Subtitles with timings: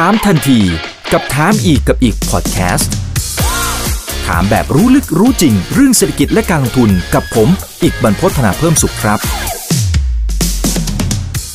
[0.00, 0.60] ถามทันที
[1.12, 2.92] กับถามอีกกับอีกพอดแคสต์
[4.26, 7.48] ถามแบบรู้ลึกรู้จริง เรื่องเศรษฐกิจและการลงทุนกับผม
[7.82, 9.18] อีกบรรพฒนาเพิ่มสุขครับ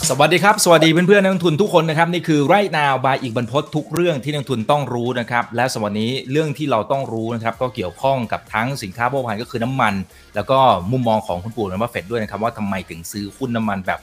[0.09, 9.93] สวัสดีครับ สวัสดีเพื่อนๆนักลงทุนทุกคนนะครับ นี่คือไร่นาวบายอีกบรรพททุกเรื่องที่นักลงทุนต้องรู้นะครับ และสวันนี้เรื่องที่เราต้องรู้นะครับ ก็เกี่ยวข้องกับทั้งสินค้าโภคภัณฑ์ก็คือน้ำมัน
[10.35, 10.59] แล้วก็
[10.91, 13.99] มุมมองของคุณปู่และมาเฟดด้วยนะครับว่าทำไมถึงซื้อหุ้นน้ำมันแบบ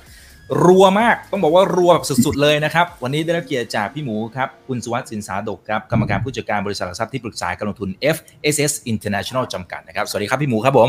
[0.64, 10.88] รัวมากต้องบอกว่ารัวแบบสุดๆเลยนะครับ วันนี้ได้รับเกียรติจากพี่หมูครับ คุณสุวัสดิ์สินสาดกครับกรรมการผู้จัดการบริษัทหลักทรัพย์ที่ปรึกษาการลงทุน FSS International จำกัดนะครับสวัสดีครับพี่หมูครับผม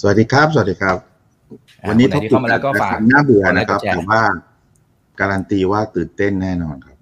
[0.00, 0.96] สวัสดีครับสวัสดีครับ
[1.88, 4.22] วันนี้ที่เข้ามาแล้วก็ฝากน่าเบื่อนะครับแต่ว่า
[5.20, 6.96] การันตีว่าตื่นเต้นแน่นอนครับ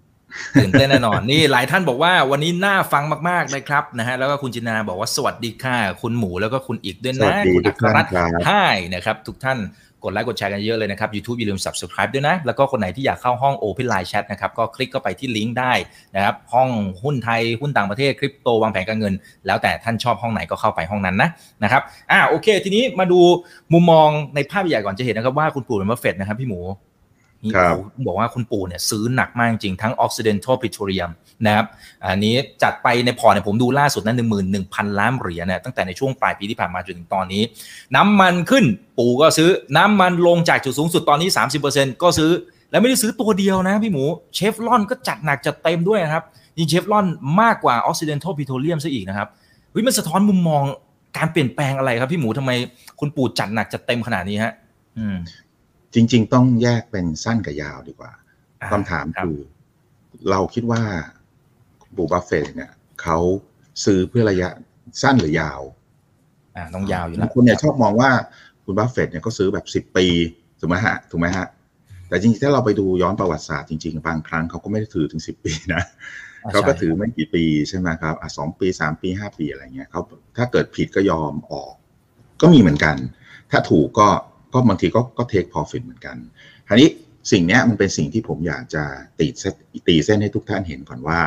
[0.60, 8.12] ตื่นเต้นแน่นอนนี่หลายท่านบอกว่าวันนี้น่าฟังมมากๆเลยครับนะฮะแล้วก็คุณจินาบอกว่าสวัสดีค่ะคุณหมูแล้วก็คุณอีกด้วยนะคุณอัครรัตน์
[8.46, 9.58] ให้นะครับ ทุกท่าน
[10.04, 15.72] กดไลค์กดแชร์กันเยอะเลยนะครับ YouTube อย่าลืม subscribe ด้วยนะ แล้วก็คนไหนที่อยากเข้าห้อง Open Line Chat นะครับ ก็คลิกเข้าไปที่ลิงก์ได้
[16.16, 16.68] นะครับ ห้อง
[17.04, 19.14] หุ้นไทย หุ้นต่างประเทศ คริปโต วางแผนการเงิน
[19.46, 21.28] แล้วแต่ท่านชอบห้องไหนก็เข้าไปห้องนั้นนะ
[21.62, 23.20] นะครับอ่าโอเค ทีนี้มาดู
[23.72, 26.60] มุมมองในภาพใหญ่ก่อนจะเห็นนะครับว่าคุณปู่เป็นมัฟเฟตนะครับพี่หมู
[28.06, 31.10] บอกว่าคุณปู่เนี่ยซื้อหนักมากจริงทั้ง Occidental Petroleum
[31.46, 31.66] นะครับ
[32.04, 37.42] อันนี้จัดไปในพอร์ตเนี่ยผมดูล่าสุดนั้นหนึ่งหมื่นหนึ่งพันล้านเหรียญเนี่ยตั้งแต่ในช่วงปลายปีที่ผ่านมาจนถึงตอนนี้
[37.96, 38.64] น้ำมันขึ้น
[38.98, 41.28] ปู่ก็ซื้อน้ำมันลงจากจุดสูงสุดตอนนี้
[41.64, 42.30] 30%ก็ซื้อ
[42.70, 44.04] แล้วไม่ได้ซื้อตัวเดียวนะพี่หมู
[44.34, 46.24] เชฟลอนก็จัดหนักจัดเต็มด้วยนะครับ
[46.58, 47.06] ยิงเชฟลอน
[47.40, 49.28] มากกว่า Occidental Petroleum ซะอีกนะครับ
[49.70, 50.62] เฮ้ยมันสะท้อนมุมมอง
[51.16, 52.50] การเปลี่ยนแปลงอะไรครับพี่หมูทำไม
[53.00, 54.52] คุณปู่จัดหนักจัดเต็มขนาดนี้ฮะ
[54.98, 55.16] อืม
[55.94, 58.12] จริง ๆ ต้องแยกเป็นสั้นกับยาวดีกว่า
[58.72, 59.36] คำถามคือ
[60.30, 60.82] เราคิดว่า
[61.96, 63.18] ปู่บัฟเฟตต์เนี่ยเขา
[63.84, 64.48] ซื้อเพื่อระยะ
[65.02, 65.60] สั้นหรือยาว
[66.56, 68.10] อ่าต้องยาวอยู่แล้วคนเนี่ยชอบมองว่า
[68.64, 70.06] ปู่บัฟเฟตต์เนี่ยเขาซื้อแบบสิบปี
[70.60, 71.46] ถูกไหมฮะถูกไหมฮะ
[72.08, 75.82] แต่จริงๆถ้าเราไปดูย้อนประวัติศาสตร์จริงๆบางครั้งเขาก็ไม่ได้ถือถึงสิบปีนะ
[76.52, 80.00] เขาก็ถือไม่กี่ปีใช่ไหมครับอะสองปีสามปีห้าปีอะไรเงี้ยเขา
[80.36, 81.72] ถ้าเกิดผิดก็ยอมออก
[82.40, 82.96] ก็มีเหมือนกัน
[83.50, 84.08] ถ้าถูกก็
[84.54, 86.16] ก็บางทีก็ก็ take profit เหมือนกัน
[86.68, 86.90] คราวนี้
[87.32, 88.84] สิ่งนี้มันเป็นสิ่งที่ผมอยากจะ
[89.18, 89.54] ตีเส้น
[89.88, 91.20] ตีเส้นให้ทุกท่านเห็นก่อนว่า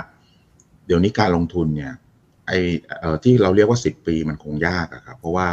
[0.85, 1.93] เดี๋ยวนี้การลงทุนเนี่ย
[2.47, 2.51] ไอ
[2.99, 5.47] เออที่เราเรียกว่า 10 ปีมันคงยากอะครับเพราะว่า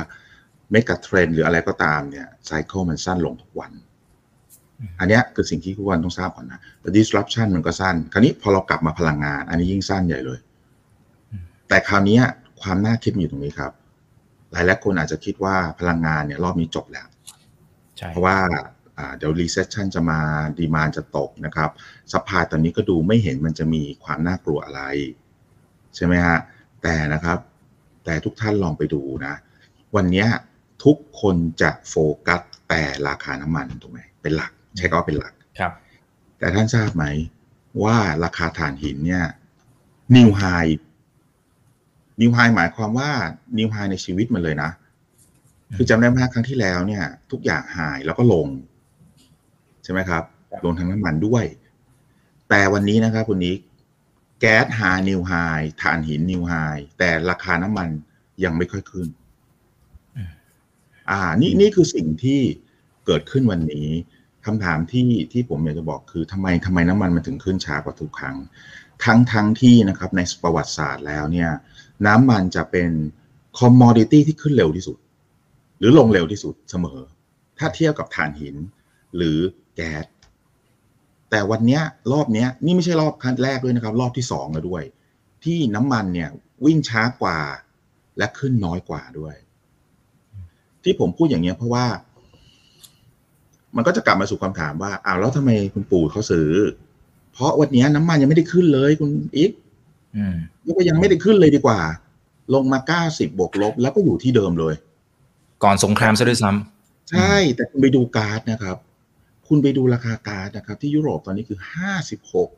[0.71, 3.72] เมกะเทรนหรืออะไรก็ตามเนี่ยไซเคิลมันสั้นลงทุกวัน
[4.99, 10.38] อันนี้คือสิ่งที่ทุกวันต้องทราบก่อนนะแต่ disruption มันก็สั้น คราวนี้พอเรากลับมาพลังงาน อันนี้ยิ่งสั้นใหญ่เลย
[11.69, 12.19] แต่คราวนี้
[12.61, 13.72] ความน่าคิดอยู่ตรงนี้ครับ
[14.53, 17.06] หลายหลายคนอาจจะคิดว่าพลังงานเนี่ยรอบนี้จบแล้ว
[18.11, 18.39] เพราะว่า
[19.17, 20.21] เดี๋ยว recession จะมา
[20.59, 21.71] demand จะตกนะครับ
[22.12, 24.83] supply ตอนนี้ก็ดูไม่เห็นมันจะมีความน่ากลัวอะไร
[25.97, 26.39] ใช่ไหมฮะ
[26.83, 27.39] แต่นะครับ
[28.05, 29.35] แต่ทุกท่านลองไปดูนะ
[29.97, 30.27] วันนี้
[30.85, 31.95] ทุกคนจะโฟ
[32.27, 35.73] กัสแต่ราคาน้ำมันถูกไหมเป็นหลัก ใช้ก็เป็นหลักครับ
[36.39, 37.05] แต่ท่านทราบไหม
[37.85, 39.25] ว่าราคาถ่านหินเนี่ย
[40.17, 43.11] new high new high หมายความว่า
[43.59, 44.71] นิวไฮในชีวิตมันเลยนะ
[45.77, 48.49] คือจำได้ไหมครั้งที่แล้วเนี่ย ทุกอย่างหายแล้วก็ลง
[49.84, 50.22] ใช่ไหมครับ
[50.65, 51.44] ลงทั้งน้ำมันด้วย
[52.49, 53.55] แต่วันนี้นะครับคุณนี้
[54.41, 55.32] แก๊สหานิวไฮ
[55.82, 56.53] ถ่านหินนิวไฮ
[56.99, 57.88] แต่ราคาน้ำมัน
[58.44, 59.06] ยังไม่ค่อยขึ้น
[61.11, 62.41] อ่า นี่นี่คือสิ่งที่
[63.06, 63.88] เกิดขึ้นวันนี้
[64.47, 68.37] คำถามที่ที่ผมอยากจะบอกคือทำไมทำไมน้ำมันมันถึงขึ้นช้ากว่าทุกครั้ง
[69.05, 71.50] ทั้งทั้งที่นะครับ ในประวัติศาสตร์แล้วเนี่ย
[72.06, 72.91] น้ำมันจะเป็น
[73.59, 75.02] คอมมอดิตี้ที่ขึ้นเร็วที่สุดห
[75.82, 76.98] รือลงเร็วที่สุดเสมอ
[77.59, 78.56] ถ้าเทียบกับถ่านหิน
[79.16, 79.38] หรือ
[79.76, 80.06] แก๊ส
[81.31, 81.81] แต่วันนี้
[82.12, 84.84] รอบนี้นี่ไม่ใช่รอบครั้งแรกด้วยนะครับ รอบที่สองแล้วด้วย
[85.44, 86.31] ที่น้ำมันเนี่ย
[86.65, 87.38] วิ่งช้ากว่า
[88.19, 89.34] และขึ้นน้อยกว่าด้วย
[90.82, 91.87] ที่ผมพูดอย่างนี้เพราะว่า
[93.76, 96.50] มันก็จะกลับมาสู่คำถามว่าอ้าวแล้วทำไมคุณปู่เขาซื้อ
[97.32, 99.50] เพราะวันนี้น้ำมันยังไม่ได้ขึ้นเลยคุณนิก
[100.78, 101.81] ก็ยังไม่ได้ขึ้นเลยดีกว่า
[102.54, 104.75] ลงมาเก้าสิบบวกลบแล้วก็อยู่ที่เดิมเลย
[105.65, 108.77] ก่อนสงครามซะด้วยซ้ำใช่ แต่คุณไปดูก๊าซนะครับ
[109.49, 112.50] คุณไปดูราคาก๊าซนะครับ ที่ยุโรปตอนนี้คือห้าสิบหก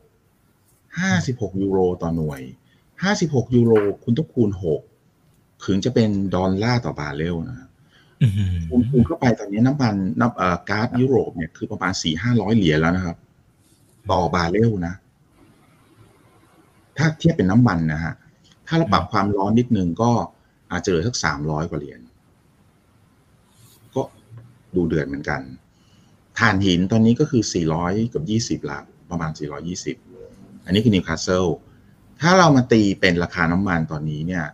[0.99, 2.41] ห้าสิบหกยูโรต่อหน่วย
[3.03, 3.73] ห้าสิบหกยูโร
[4.03, 4.81] คุณต้องคูณหก
[5.65, 7.57] ถึงจะเป็นดอลลาร์ต่อบาร์เรลนะ
[8.69, 13.17] คุณคูณเข้าไปตอนนี้น้ำมันน้ำเอ่อก๊าซยุโรปเนี่ยคือประมาณสี่ห้าร้อยเหรียญแล้วนะครับ
[14.11, 14.93] ต่อบาร์เรลนะ
[16.97, 18.13] ถ้าเทียบเป็นน้ำมันนะฮะ
[18.67, 20.11] ถ้าเราปรับความร้อนนิดนึงก็
[20.71, 21.99] อาจจะเหลือสักสามร้อยกว่าเหรียญ
[24.77, 25.41] ดูเดือดเหมือนกัน
[26.39, 27.43] ถ่านหินตอนนี้ก็คือ
[27.77, 28.23] 400 กับ
[28.63, 28.79] 20ละ
[29.09, 29.31] ประมาณ
[29.97, 31.45] 420 อันนี้คือนิวคาสเซิล
[32.21, 34.45] ถ้าเรามาตีเป็นราคาน้ำมันตอนนี้เนี่ย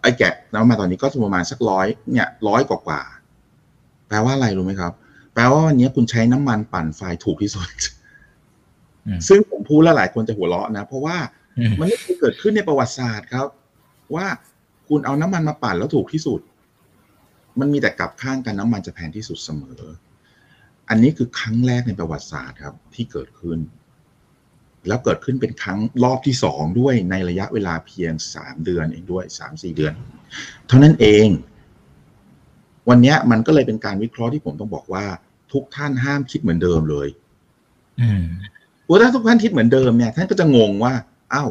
[0.00, 3.00] ไอ้แกะน้ำมันตอนนี้ก็ประมาณสักร้อยเนี่ยร้อยกว่า
[4.08, 4.92] แปลว่าอะไรรู้ไหมครับ
[5.34, 7.68] แปลว่าวันนี้คุณใช้น้ำมันปั่นไฟถูกที่สุด
[9.28, 11.16] ซึ่งผมพูดแล้วหลายคนจะหัวเราะนะ เพราะว่า
[11.78, 13.46] มันไม่เคยเกิดขึ้นในประวัติศาสตร์ครับ
[14.14, 14.26] ว่า
[14.88, 16.40] คุณเอาน้ำมันมาปั่นแล้วถูกที่สุด
[17.60, 19.80] มันมีแต่กลับข้างกันน้ำมันจะแพงที่สุดเสมอ
[20.88, 23.58] อันนี้คือครั้งแรกในประวัติศาสตร์ครับ ที่เกิดขึ้น
[24.88, 29.92] แล้วเกิดขึ้นเป็นครั้งรอบที่สองด้วยในระยะเวลาเพียงสามเดือนเองด้วยสามสี่เดือน
[30.66, 31.28] เท่านั้นเอง
[32.88, 35.04] วันนี้มันก็เลยเป็นการวิเคราะห์ที่ผมต้องบอกว่า
[35.52, 37.08] ทุกท่านห้ามคิดเหมือนเดิมเลย
[38.00, 38.24] อืม
[38.84, 40.92] เพราะถ้าทุกท่านคิดเหมือนเดิมเนี่ยท่านก็จะงงว่า
[41.34, 41.50] อ้าว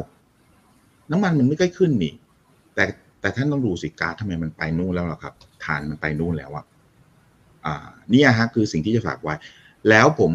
[1.10, 2.14] น้ำมันมันไม่ใกล้ขึ้นนี่
[2.74, 2.84] แต่
[3.20, 5.34] แต่ท่านต้องดูสิการทำไมมันไปนู่นแล้วล่ะครับ
[5.64, 6.64] ฐานมันไปนู่นแล้วอะ
[7.66, 9.34] อ่านี่ฮะคือสิ่งที่จะฝากไว้
[9.88, 10.32] แล้วผม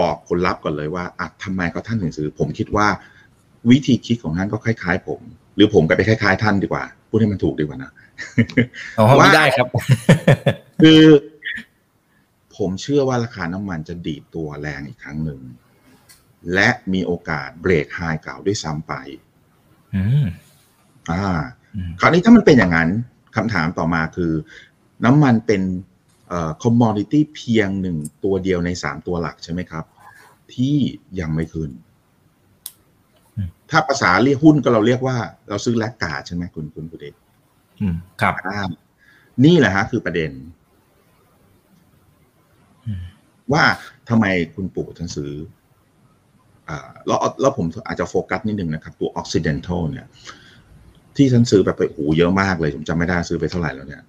[0.00, 2.86] บอกคนรับก่อนเลยว่าอะทำไมเขาท่านถึงซื้อ ผมคิดว่า
[3.70, 5.20] วิธีคิดของท่านก็คล้าย ๆ ผม
[5.56, 7.90] หรือผมก็ไปคล้าย ๆ ท่านดีกว่า พูดให้มันถูกดีกว่านะ
[8.98, 9.66] อ๋อไม่ได้ครับ
[10.82, 11.02] คือ
[12.56, 15.40] ผมเชื่อว่าราคาน้ำมันจะดีดตัวแรงอีกครั้งหนึ่ง
[16.54, 18.94] และมีโอกาสเบรกไฮเก่าด้วยซ้ำไป
[21.10, 21.40] อ่า
[22.00, 22.88] คราวนี้ถ้ามันเป็นอย่างนั้น
[23.36, 24.32] คำถามต่อมาคือ
[25.04, 25.62] น้ำมันเป็น
[26.28, 29.84] เอ่อคอมมอดิตี้เพียงหนึ่งตัวเดียวในสามตัวหลักใช่ไหมครับ
[30.54, 30.76] ที่
[31.20, 31.70] ยังไม่ขึ้น
[33.70, 35.16] ถ้าภาษาเรียกหุ้นก็เราเรียกว่า
[35.48, 37.14] เราซื้อแลกกาใช่ไหมคุณคุณคุณเดช
[38.20, 38.34] ครับ
[39.44, 40.30] นี่แหละฮะ คือประเด็น
[43.52, 43.64] ว่า
[44.08, 44.24] ทำไม
[44.54, 45.32] คุณปู่ท่านซื้อ
[47.06, 50.06] แล้วแล้วผมอาจจะโฟกัสนิดนึงนะครับ ตัวออกซิเดนทัลเนี่ย
[51.18, 54.02] ที่ฉันซื้อแบบไปโอ้เยอะมากเลยผมจำไม่ได้ซื้อไปเท่าไหร่แล้วเนี่ย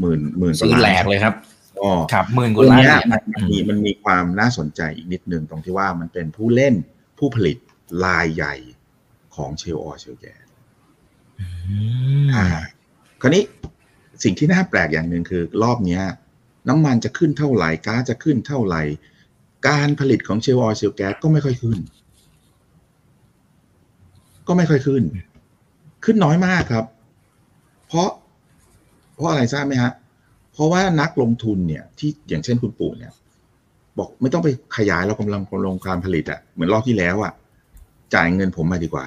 [0.00, 1.34] หมื่นหมื่นซื้อแหลกเลยครับ
[1.82, 6.74] อ๋อครับหมื่นกว่าล้านมันมีมันมีความน่าสนใจอีกนิดนึงตรงที่ว่ามันเป็นผู้เล่น
[7.18, 7.56] ผู้ผลิต
[8.04, 8.54] ลายใหญ่
[9.36, 10.44] ของเชลออเชลแกน
[12.34, 12.44] อ่า
[13.20, 13.42] คราวนี้
[14.24, 16.02] สิ่งที่น่าแปลกอย่างหนึ่งคือ รอบเนี้ย
[16.68, 18.82] น้ำมันจะขึ้นเท่าไหร่ก๊าซจะขึ้นเท่าไหร่
[19.68, 21.78] การผลิตของเชลล์ออยเชลแก๊สก็ไม่ค่อยขึ้น
[24.48, 25.02] ก็ไม่ค่อยขึ้น
[26.04, 26.84] ขึ้นน้อยมากครับ
[27.88, 28.08] เพราะ
[29.14, 29.92] เพราะอะไรทราบไหมฮะ
[30.52, 33.12] เพราะว่านักลงทุนเนี่ยที่อย่างเช่นคุณปู่เนี่ย
[33.98, 37.32] บอกไม่ต้องไปขยายเรากำลังลงการผลิตอะเหมือนรอบที่แล้วอะ
[38.14, 39.06] จ่ายเงินผมมาดีกว่า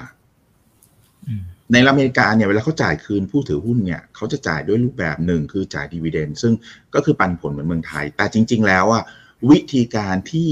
[1.72, 6.52] ในอเมริกาเนี่ยเวลาเขาจ่ายคืนผู้ถือหุ้นเนี่ยเขาจะจ่ายด้วยรูปแบบหนึ่งคือจ่ายดีเวเดนซึ่ง
[6.94, 9.02] ก็คือปันผลเหมือนเมืองไทย แต่จริง ๆ แล้วอะ
[9.50, 10.50] วิธีการที่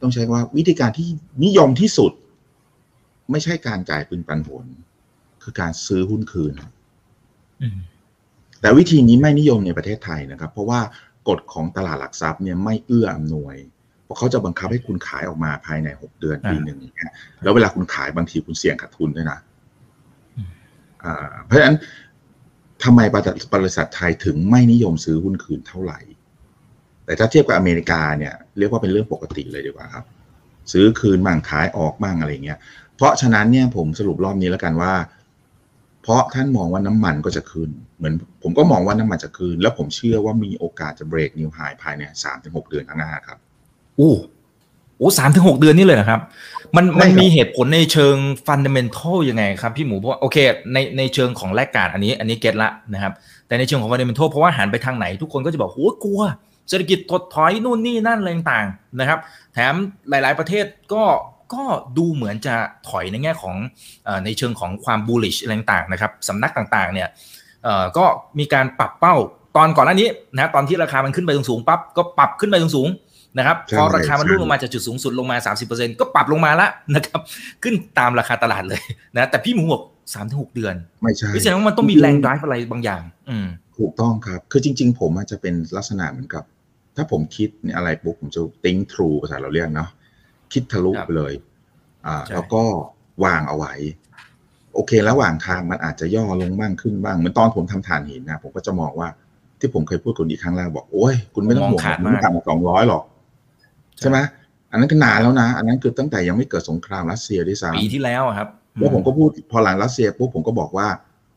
[0.00, 1.08] ต้องใช้ว่าวิธีการที่
[1.44, 2.12] นิยมที่สุด
[3.30, 4.64] ไม่ใช่การจ่ายปืนปันผล
[5.44, 6.52] คือการซื้อหุ้นคืน
[8.60, 10.80] แต่วิธีนี้ไม่นิยมในประเทศไทยนะครับ เพราะว่า
[11.28, 13.56] กฎของตลาดหลักทรัพย์เนี่ยไม่เอื้ออำนวย
[14.04, 17.12] เพราะเขาจะบังคับให้คุณขายออกมาภายในหกเดือนปีหนึ่งอย่างเงี้ย
[17.42, 19.38] แล้วเวลาคุณขายบางทีคุณเสี่ยงขาดทุนด้วยนะ
[21.46, 21.76] เพราะฉะนั้น
[22.84, 23.00] ทำไม
[23.54, 26.00] บริษัทไทยถึงไม่นิยมซื้อหุ้นคืนเท่าไหร่
[27.04, 30.04] แต่ถ้าเทียบกับอเมริกาเนี่ยเรียกว่าเป็นเรื่องปกติเลยดีกว่าครับ
[30.72, 32.58] ซื้อคืนบ้างขายออกบ้างอะไรเงี้ย
[32.96, 34.92] เพราะฉะนั้นเนี่ยผมสรุปรอบนี้แล้วกันว่า
[36.04, 43.38] เพราะท่านมองว่าน้ำมันก็จะขึ้น เหมือนผมก็มองว่าน้ำมันจะขึ้น แล้วผมเชื่อว่ามีโอกาสจะ break new high ภายในสามถึงหกเดือนข้างหน้าครับ
[43.98, 44.14] อู้
[44.98, 46.20] โอ้สามถึงหกเดือนนี่เลยนะครับ
[46.76, 48.16] มันมันมีเหตุผลในเชิง
[48.46, 50.36] fundamental ยังไงครับพี่หมูเพราะโอเค
[50.72, 53.12] ในในเชิงของแลกการอันนี้ อันนี้เก็ตละนะครับ
[53.46, 56.20] แต่ในเชิงของ fundamental เพราะว่าหันไปทางไหนทุกคนก็จะบอกโอ้กลัว
[56.68, 59.18] เศรษฐกิจถดถอยนู่นนี่นั่นอะไรต่างๆนะครับ
[59.54, 59.74] แถม
[60.10, 61.02] หลาย ๆประเทศก็
[61.52, 61.62] ก็
[61.98, 62.54] ดูเหมือนจะ
[62.88, 63.56] ถอยในแง่ของ
[64.08, 67.08] อในเชิงของความ bullish อะไรต่างๆนะครับสำนักต่างๆเนี่ย
[67.96, 68.04] ก็
[68.38, 69.14] มีการปรับเป้า
[69.56, 75.36] ตอนก่อนหน้านี้นะตอนที่ราคามันขึ้นไปสูงๆปั๊บก็ปรับขึ้นไปสูงๆนะครับพอราคามันรุ่งลงมาจากจุดสูงสุดลงมา
[75.68, 77.20] 30%ก็ปรับลงมาแล้วนะครับ
[77.62, 78.82] ขึ้นตามราคาตลาดเลย
[79.16, 79.82] นะแต่พี่หมูบอก
[80.14, 83.46] สามถึงหกเดือน ไม่ใช่แสดงว่ามันต้องมีแรงดライอะไรบางอย่าง อืม
[83.78, 86.44] ถูกต้องครับ คือจริง ๆ ผมอาจจะเป็นลักษณะเหมือนกับ
[86.96, 89.90] ถ้าผมคิดเนี่ยอะไรปุ๊บผมจะ think through ภาษาเราเรียกเนาะ
[90.54, 91.34] คิดทะลุไปเลย
[92.06, 92.62] อ่า แล้วก็
[93.24, 93.74] วางเอาไว้
[94.74, 99.08] โอเค ระหว่างทางมันอาจจะย่อลงบ้างขึ้นบ้าง เหมือนตอนผมทำฐานหินนะ ผมก็จะมองว่า
[99.60, 103.02] ที่ผมเคยพูดคนอีกครั้งแรกบอก โอ้ย คุณไม่ต้องห่วงไม่ต่ำกว่าสองร้อยหรอก
[104.00, 104.18] ใช่ไหม
[104.70, 110.88] อันนั้นก็นานแล้วนะ อันนั้นคือตั้งแต่ยังไม่เกิดสงครามรัสเซียด้วยซ้ำปีที่แล้วครับแล้วผมก็พูดพอหลังรัสเซียปุ๊บผมก็บอกว่า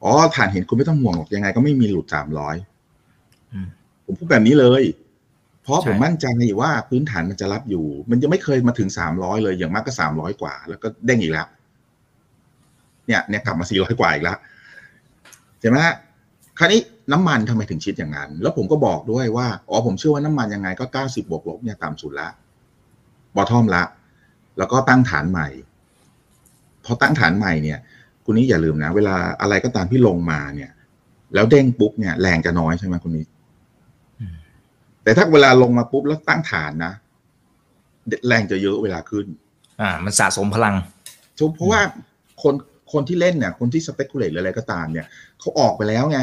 [0.03, 2.55] อ๋อฐานหินคุณไม่ต้องห่วงหรอกยังไง ก็ไม่มีหลุดสามร้อย
[4.05, 4.83] ผมพูดแบบนี้เลย
[5.67, 6.25] เพราะผมมั่นใจ
[6.61, 11.47] ว่าพื้นฐานมันจะรับอยู่ มันจะไม่เคยมาถึงสามร้อยเลย อย่างมากก็สามร้อยกว่า แล้วก็เด้งอีกแล้ว
[13.07, 14.37] เนี่ยเนี่ยกลับมาสี่ร้อยกว่าอีกแล้ว
[15.59, 15.77] ใช่ไหม
[16.59, 16.81] คราวนี้
[17.11, 22.29] น้ำมันทำไมถึงชิดอย่างนั้น แล้วผมก็บอกด้วยว่า อ๋อผมเชื่อว่าน้ำมันยังไงก็เก้าสิบบวกลบเนี่ยต่ำสุดละ
[23.35, 23.83] บอทอมละ
[24.57, 25.47] แล้วก็ตั้งฐานใหม่
[26.85, 27.79] พอตั้งฐานใหม่เนี่ย
[28.25, 30.71] คุณนี้อย่าลืมนะ เวลาอะไรก็ตามที่ลงมาเนี่ย
[31.33, 33.25] แล้วเด้งปุ๊บเนี่ยแรงจะน้อยใช่ไหมคุณนี้
[35.07, 36.93] แต่ถ้าเวลาลงมาปุ๊บแล้วตั้งฐานนะ
[38.27, 39.25] แรงจะเยอะเวลาขึ้น
[39.81, 40.75] อ่า มันสะสมพลัง
[41.39, 41.81] ถูกเพราะว่า
[42.43, 42.53] คน
[42.91, 45.05] คนที่เล่นเนี่ย คนที่สเปกุเลตหรืออะไรก็ตามเนี่ย
[45.39, 46.19] เขาออกไปแล้วไง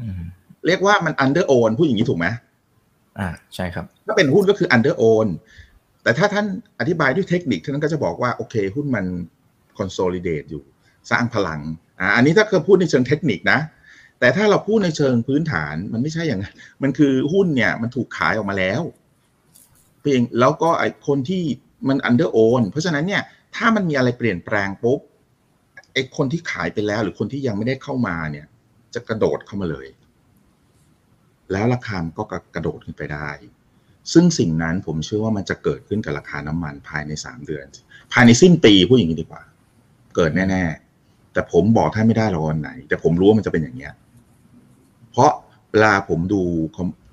[0.00, 0.22] อืม
[0.66, 2.26] เรียกว่ามัน under own พูดอย่างนี้ถูกไหม
[3.18, 5.26] อ่าใช่ครับ ถ้าเป็นหุ้นก็คือ under own
[6.02, 6.46] แต่ถ้าท่าน
[6.80, 9.06] อธิบายด้วยเทคนิคท่านก็จะบอกว่า โอเค หุ้นมัน
[9.78, 10.62] consolidate อยู่
[11.10, 11.60] สร้างพลัง
[12.00, 13.60] อ่าอันนี้ถ้าเกิดพูดในเชิงเทคนิคนะ
[14.20, 18.82] แต่ถ้าเราพูดในเชิงพื้นฐานมันไม่ใช่อย่างนั้นมันคือหุ้นเนี่ย มันถูกขายออกมาแล้ว
[20.00, 21.42] เพียงแล้วก็ไอคนที่
[21.88, 23.22] มัน under own เพราะฉะนั้นเนี่ย
[23.56, 25.00] ถ้ามันมีอะไรเปลี่ยนแปลงปุ๊บ
[25.92, 28.46] ไอคนที่ขายไปแล้ว หรือคนที่ยังไม่ได้เข้ามาเนี่ย
[28.94, 29.86] จะกระโดดเข้ามาเลย
[31.52, 32.22] แล้วราคามก็
[32.54, 33.30] กระโดดขึ้นไปได้
[34.12, 37.66] ซึ่งสิ่งนั้นผมเชื่อว่ามันจะเกิดขึ้นกับราคาน้ำมันภายในสามเดือน
[38.12, 39.42] ภายในสิ้นปีพูดอย่างนี้ดีกว่า
[40.16, 40.62] เกิดแน่
[40.98, 43.92] ๆ แต่ผมบอกท่านไม่ได้หรอกวันไหน แต่ผมรู้ว่ามันจะเป็นอย่างเนี้ย
[45.16, 45.34] เพราะ
[45.72, 46.42] เวลาผมดู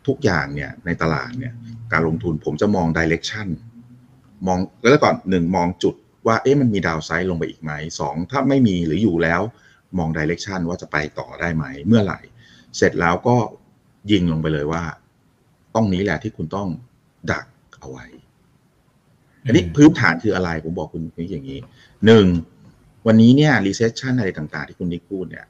[0.07, 1.53] ทุกอย่างเนี่ยในตลาดเนี่ย
[1.91, 3.47] การลงทุนผมจะมองดิเรกชัน
[4.47, 5.95] มองแล้วก่อนหนึ่งมองจุด
[6.27, 9.41] ว่าเอ๊ะมันมีดาวไซด์ลงไปอีกไหมสองถ้าไม่มีหรืออยู่แล้ว
[9.97, 12.19] มองดิเรกชันว่าจะไปต่อได้ไหมเมื่อไหร่
[12.77, 13.35] เสร็จแล้วก็
[14.11, 14.83] ยิงลงไปเลยว่า
[15.75, 16.69] ต้องนี้แหละที่คุณต้อง
[17.31, 17.45] ดัก
[17.79, 18.05] เอาไว้
[19.45, 21.59] อันนี้พื้นฐานคืออะไร ผมบอกคุณนิกอย่างนี้
[22.05, 22.25] หนึ่ง
[23.07, 25.45] วันนี้เนี่ย recession อะไรต่างๆ ที่คุณนิกพูดเนี่ย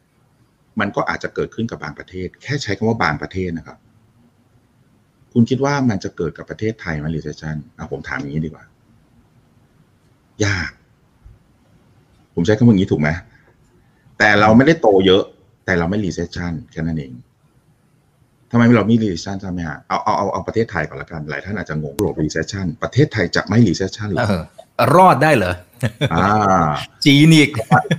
[0.80, 3.78] มันก็อาจจะเกิดขึ้นกับบางประเทศ แค่ใช้คำว่าบางประเทศนะครับ
[5.34, 8.66] คุณคิดว่ามันจะเกิดกับประเทศไทยไหม recession อะผมถามอย่างนี้ดีกว่า
[10.46, 10.72] ยาก
[12.34, 13.10] ผมใช้คำว่าอย่างนี้ถูกไหม
[14.20, 15.24] แต่เราไม่ได้โตเยอะ
[15.66, 17.14] แต่เราไม่ recession แค่นั้นเอง
[18.52, 24.44] ทำไมเราไม่ recession ใช่ไหมฮะเอาเอาเอาเอาประเทศไทยก่อนละกัน หลายท่านอาจจะงงโร recession ประเทศไทยจะไม่ recession หรอเออ
[24.96, 25.54] รอดได้เหรอ
[26.14, 26.26] อ่า
[27.06, 27.50] จีนอีก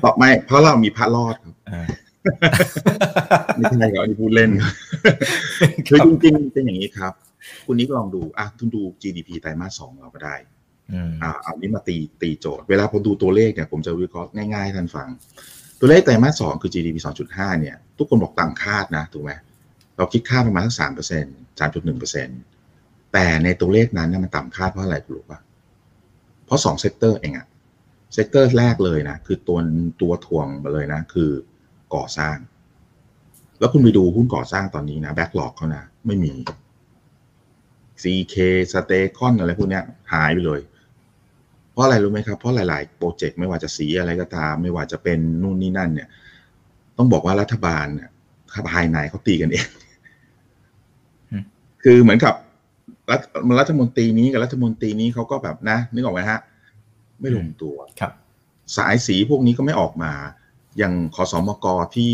[0.04, 1.86] ตอบไม่เพราะเรามีพระรอดครับอ่า
[3.56, 4.74] ไม่ใช่ครับอันนี้พูดเล่นครับ
[5.88, 7.12] คือจริงๆเป็นอย่างนี้ครับ
[7.66, 10.36] คุณนิกลองดูอะคุณดู GDP ไตรมาสสองเราก็ได้
[10.92, 15.08] อืมอ่าเอานี้มาตีตีโจทย์ เวลาผมดูตัวเลขเนี่ยผมจะวิเคราะห์ง่ายๆให้ท่านฟัง
[15.80, 16.96] ตัวเลขไตรมาสสองคือ GDP
[17.28, 19.32] 2.5เนี่ย ทุกคนบอกต่ำคาดนะถูกไหม
[19.96, 22.38] เราคิดค่าประมาณสักสามเปอร์เซ็นต์สามจุดหนึ่งเปอร์เซ็นต์
[23.12, 25.40] แต่ในตัวเลขนั้นเนี่ยมันต่ำคาดเพราะอะไรคุณรู้ป่ะ
[26.46, 27.46] เพราะสอง sector เองอะ
[28.14, 29.58] sector แรกเลยนะ คือตัว
[30.02, 31.30] ตัวถ่วงมาเลยนะ คือ
[31.94, 32.36] ก่อสร้าง
[33.58, 36.32] แล้วคุณไปดูหุ้นก่อสร้างตอนนี้นะ backlog เขานะ ไม่มี
[38.02, 38.34] CK
[38.72, 39.82] STECON อะไรพวกเนี้ย
[40.12, 40.60] หายไปเลย
[41.70, 46.08] เพราะอะไรรู้ไหมครับ เพราะหลาย ๆ โปรเจกต์ไม่ว่าจะสีอะไรก็ตาม ไม่ว่าจะเป็นนู่นนี่นั่นเนี่ย
[46.98, 48.10] ต้องบอกว่ารัฐบาลเนี่ย
[48.72, 49.66] ภายในเขาตีกันเอง
[51.30, 51.44] อืม
[51.82, 52.34] คือเหมือนกับ
[53.10, 53.22] รัฐ
[53.60, 56.40] รัฐมนตรีนี้กับรัฐมนตรีนี้เขาก็แบบนะนึกออกไหมฮะ
[57.20, 58.12] ไม่ลงตัวครับ
[58.76, 60.12] สายสีพวกนี้ก็ไม่ออกมา
[60.78, 61.66] อย่างขอสอมก
[61.96, 62.12] ที่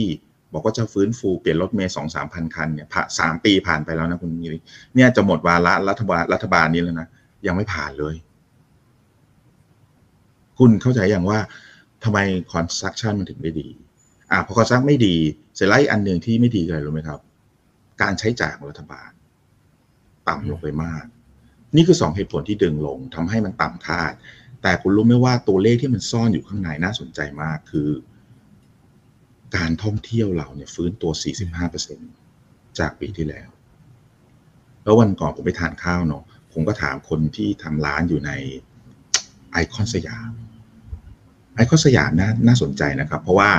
[0.53, 4.59] บอกว่าจะฟื้นฟูเปลี่ยนรถเมย์สองสามพันคันเนี่ยผ่านสามปีผ่านไปแล้วนะคุณมิริ
[4.95, 7.09] เนี่ยจะหมดวาระรัฐบาลรัฐบาลนี้แล้วนะ
[7.47, 8.15] ยังไม่ผ่านเลย
[10.59, 11.39] คุณเข้าใจยังว่า
[12.05, 12.19] ทำไม
[12.53, 13.69] construction มันถึงไม่ดี
[14.31, 15.17] อ่าพอ construct ไม่ดี
[15.55, 17.21] เสร็จแล้วอันหนึ่งที่ไม่ดีเลยรู้ไหมครับ
[18.03, 19.11] การใช้จ่ายของรัฐบาล
[20.29, 21.05] ต่ำลงไปมาก
[21.77, 24.13] นี่คือสองเหตุผลที่ดึงลงทำให้มันต่ำคาด
[24.63, 27.89] แต่คุณรู้ไหมว่าตัวเลขที่มันซ่อนอยู่ข้างในน่าสนใจมากคือ
[29.57, 31.13] การท่องเที่ยวเราเนี่ยฟื้นตัว
[31.95, 33.49] 45%จากปีที่แล้ว
[34.83, 38.31] แล้ววันก่อนผมไปทานข้าวเนาะ ผมก็ถามคนที่ทำร้านอยู่ใน
[39.53, 40.31] ไอคอนสยาม
[41.55, 43.51] ไอคอนสยามน่าน่าสนใจนะครับ เพราะว่า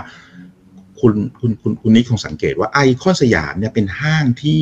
[1.00, 4.62] คุณคุณคุณคุณนิกคงสังเกตว่าไอคอนสยามเนี่ยเป็นห้างที่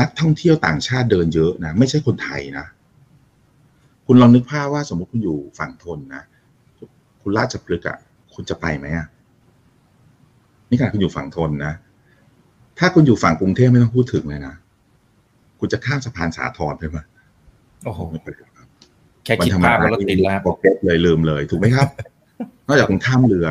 [0.00, 2.66] นักท่องเที่ยวต่างชาติเดินเยอะนะ ไม่ใช่คนไทยนะ
[4.06, 6.22] คุณลองนึกภาพว่าสมมติคุณอยู่ฝั่งทนนะ
[7.22, 7.98] คุณราชพฤกษ์อะ
[8.34, 9.06] คุณจะไปไหมอะ
[10.72, 11.74] นี่ขนาดคุณอยู่ฝั่งทนนะ
[12.78, 14.54] ถ้าคุณอยู่ฝั่งกรุงเทพไม่ต้องพูดถึงเลยนะ
[15.58, 16.98] คุณจะข้ามสะพานสาทรไปไหม
[17.84, 18.66] โอ้โหไม่ไปหรอกครับ
[19.24, 21.88] แค่คิดภาพก็รถติดแล้วโปรเกตเลยลืมเลย ถูกไหมครับ
[22.66, 23.48] นอกจากคุณข้ามเรือ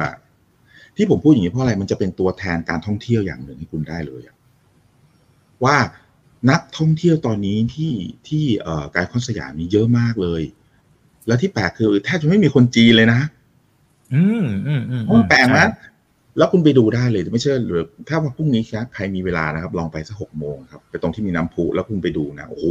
[0.95, 4.35] ที่ผมพูดอย่างนี้เพราะอะไรมันจะเป็นตัวแทนการท่องเที่ยวอย่างหนึ่งให้คุณได้เลยอะ
[5.63, 5.77] ว่า
[6.49, 7.93] นักท่องเที่ยวตอนนี้ที่
[8.27, 10.41] ที่เอ่อการคอนสยามนี้เยอะมากเลย
[11.27, 13.21] แล้วที่แปลกคือแทบจะไม่มีคนจีนเลยนะ
[14.13, 15.67] อืมอืมอืมโอ้แปลกนะ
[16.37, 22.65] แล้วคุณไปดูได้เลยไม่เชื่อหรือถ้าว่าพรุ่งนี้ครับใครมีเวลานะครับ ลองไปสักหกโมงครับไปตรงที่มีน้ำพุแล้วคุณไปดูนะโอ้โห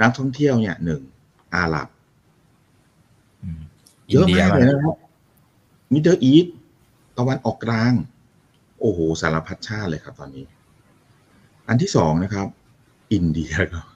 [0.00, 1.02] นักท่องเที่ยวเนี่ยหนึ่ง
[1.54, 1.88] อาหรับ
[4.10, 4.96] เยอะมากเลยนะครับ
[5.92, 6.46] มิดเดิลอีส
[7.18, 7.92] ตะวันออกกลาง
[8.80, 10.44] โอ้โห สารพัดชาติเลยครับตอนนี้
[11.68, 12.46] อันที่สองนะครับ
[13.12, 13.86] อินเดียครับ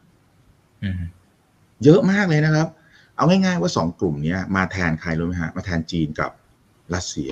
[1.85, 2.69] เยอะมากเลยนะครับ
[3.17, 6.31] เอาง่ายๆว่าสองกลุ่มเนี้ยมาแทนใครรู้ไหมฮะ มาแทนจีนกับ
[6.95, 7.31] รัสเซีย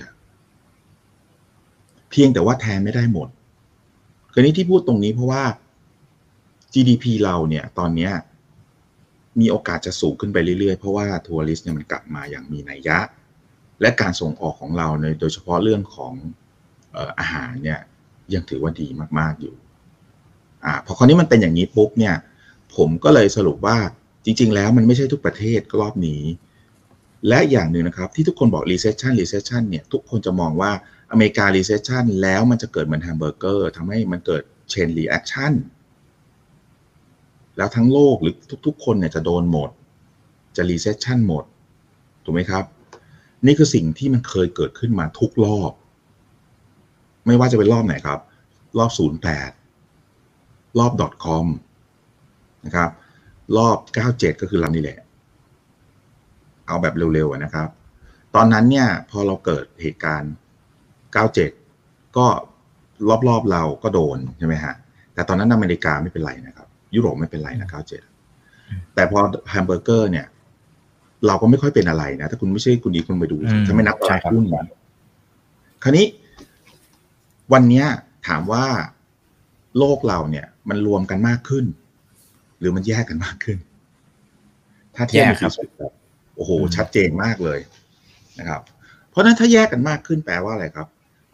[2.11, 3.29] เพียงแต่ว่าแทนไม่ได้หมด
[4.33, 5.43] คือนี้ที่พูดตรงนี้เพราะว่า
[6.73, 8.11] GDP เราเนี่ยตอนนี้
[9.41, 12.99] มีโอกาสจะสูงขึ้นไปเรื่อยๆ เพราะว่าทัวริสต์เนี่ยมันกลับมาอย่างมีนัยยะ
[13.81, 16.13] และการส่งออกของเราในโดยเฉพาะเรื่องของ
[17.19, 17.81] อาหารเนี่ย
[18.35, 19.55] ยังถือว่าดีมากๆอยู่
[20.65, 22.15] อ่าพอคราวนี้มันเป็นอย่างนี้ปุ๊บเนี่ย
[22.77, 23.77] ผมก็เลยสรุปว่า
[24.25, 26.23] จริง ๆ แล้วมันไม่ใช่ทุกประเทศรอบนี้
[27.29, 30.73] และอย่างหนึ่งนะครับ ที่ทุกคนบอก recession recession เนี่ยทุกคนจะมองว่า
[31.11, 35.53] อเมริกา recession แล้วมันจะเกิดเหมือนแฮมเบอร์เกอร์ทำให้มันเกิด chain reaction
[37.57, 38.35] แล้วทั้งโลกหรือ
[38.67, 39.71] ทุก ๆ คนเนี่ยจะโดนหมด
[40.57, 41.45] จะ recession หมด
[42.25, 42.65] ถูกไหมครับ
[43.47, 45.73] นี่คือสิ่งที่มันเคยเกิดขึ้นมาทุกรอบ
[47.27, 48.21] ไม่ว่าจะเป็นรอบไหนครับ
[48.79, 50.93] รอบ 08 รอบ
[51.25, 51.47] .com
[52.67, 52.91] นะครับ
[53.57, 53.79] รอบ
[54.11, 54.99] 97 ก็คือลำนี้แหละ
[56.67, 57.69] เอาแบบเร็วๆนะครับ
[58.35, 60.33] ตอนนั้นเนี่ยพอเราเกิดเหตุการณ์
[61.15, 62.27] 97 ก็
[63.29, 64.75] รอบๆเราก็โดนใช่ไหมฮะ
[65.15, 67.69] แต่ตอนนั้นอเมริกาไม่เป็นไรนะครับ ยุโรปไม่เป็นไรนะ
[68.33, 69.19] 97 แต่พอ
[69.51, 70.27] แฮมเบอร์เกอร์เนี่ย
[71.27, 73.37] เราก็ไม่ค่อยเป็นอะไรนะ ถ้าคุณไม่ใช่คุณดีคุณไปดู
[73.67, 74.67] ถ้าไม่นับตลาดหุ้นนะ
[75.83, 76.07] คราวนี้
[77.53, 77.85] วันนี้
[78.27, 78.65] ถามว่า
[79.79, 81.65] โลกเราเนี่ย มันรวมกันมากขึ้น
[82.59, 83.59] หรือมันแยกกันมากขึ้น
[84.97, 85.53] ถ้าเทียบกับ
[86.37, 87.59] โอ้โห ชัดเจนมากเลย
[88.39, 88.63] นะครับ
[89.11, 90.87] เพราะนั้นถ้าแยกกันมากขึ้นแปลว่าอะไรครับ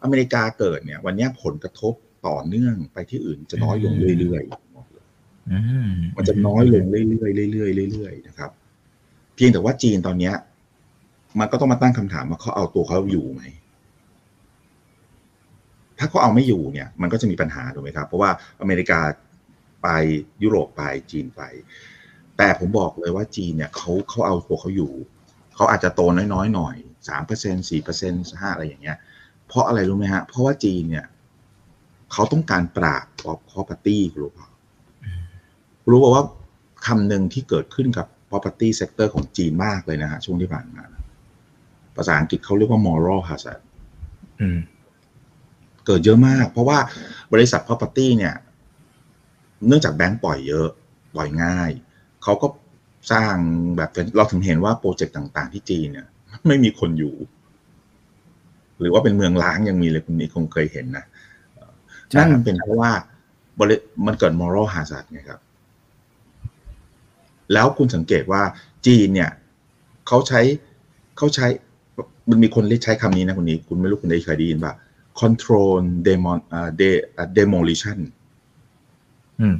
[0.03, 1.93] อเมริกาเกิดเนี่ย วันนี้ผลกระทบ
[2.27, 8.51] ต่อเนื่องไปที่อื่นจะน้อยลงเรื่อยๆมันจะน้อยลงเรื่อยๆเรื่อยๆเรื่อยๆนะครับ
[9.35, 10.35] เพียงแต่ว่าจีนตอนเนี้ย
[11.39, 13.43] มันก็ต้องมาตั้งคำถามว่าเขาเอาตัวเขาอยู่ไหม
[15.99, 18.31] ถ้าเขาเอาไม่อยู่เนี่ย มันก็จะมีปัญหาถูกไหมครับ เพราะว่า
[18.61, 18.99] อเมริกา
[19.83, 19.87] ไป
[20.43, 21.41] ยุโรปไปจีนไป
[22.37, 24.91] แต่ผมบอกเลยว่าจีนเนี่ยเขาเขาเอาตัวเขาอยู่
[25.55, 26.01] เขาอาจจะโต
[26.33, 26.75] น้อยๆหน่อย
[27.09, 28.97] สามเปอร์เซ็นสี่เปอร์เซ็นห้าอะไรอย่างเงี้ย
[29.53, 31.05] เพราะอะไรรู้ไหมฮะ เพราะว่าจีนเนี่ย
[32.11, 34.47] เขาต้องการปราบออฟ property รู้เปล่า
[35.89, 36.23] รู้ป่าว่า
[36.87, 40.83] คำหนึ่งที่เกิดขึ้นกับ property sector ของจีนมากเลยนะฮะช่วงที่ผ่านมา
[41.95, 43.61] ภาษาอังกฤษเขาเรียกว่า moral hazard
[45.85, 46.77] เกิดเยอะมาก เพราะว่า
[47.33, 48.35] บริษัท property เนี่ย
[49.67, 50.67] เนื่องจากแบงก์ปล่อยเยอะ
[51.15, 51.69] ปล่อยง่าย
[52.23, 52.47] เขาก็
[53.11, 53.35] สร้าง
[53.77, 56.07] แบบเราถึงเห็นว่าโปรเจกต์ต่าง ๆ ที่จีนเนี่ย
[56.47, 57.13] ไม่มีคนอยู่
[58.83, 61.05] หรือว่าเป็นเมืองล้างยังมีเลยคุณนี้คงเคยเห็นนะ
[62.17, 62.91] นั่นมันเป็นเพราะว่า
[64.05, 65.39] มันเกิด moral hazard ไงครับ
[67.53, 68.41] แล้วคุณสังเกตว่า
[68.87, 69.31] จีนเนี่ย
[70.07, 70.41] เขาใช้
[71.17, 71.47] เขาใช้
[72.29, 74.73] มันมีคนเรียกใช้คำนี้นะคุณนี้ คุณไม่รู้คุณได้เคยได้ยินป่ะ
[75.21, 75.73] control
[76.07, 76.69] demon อ่า
[77.37, 77.97] demolition
[79.41, 79.55] อืม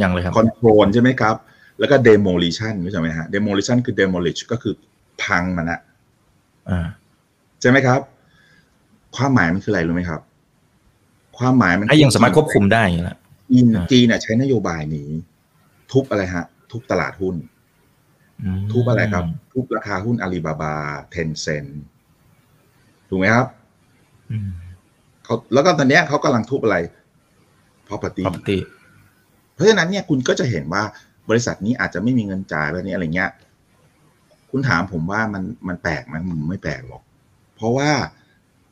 [0.00, 1.36] ยังเลยครับ control ใช่ไหมครับ
[1.78, 4.74] แล้วก็ demolition ไม่ใช่ไหมฮะ demolition คือ demolish ก็คือ
[5.22, 5.80] พังมันอะ
[6.68, 6.86] อ่า
[7.60, 8.00] ใช่ไหมครับ
[9.16, 10.20] ความหมายมันคืออะไรรู้ไหมครับ
[11.38, 13.18] ความหมายมันถ้ายังสามารถควบคุมได้แล้ว
[13.50, 15.08] จีนจีนใช้นโยบายนี้
[15.92, 17.36] ทุบอะไรฮะ ทุบตลาดหุ้น
[18.72, 20.74] ทุบอะไรครับ ทุบราคาหุ้นอาลีบาบา
[21.10, 21.66] เทนเซน
[23.08, 23.46] ถูกไหมครับ
[25.24, 26.76] เขาแล้วก็ตอนนี้เขากำลังทุบอะไร
[27.88, 28.58] property property
[29.54, 30.82] เพราะฉะนั้นเนี่ยคุณก็จะเห็นว่า
[31.28, 33.30] บริษัทนี้อาจจะไม่มีเงินจ่ายแบบนี้อะไรเงี้ย
[34.50, 37.02] คุณถามผมว่ามันมันแปลกไหมมันไม่แปลกหรอก
[37.56, 37.90] เพราะว่า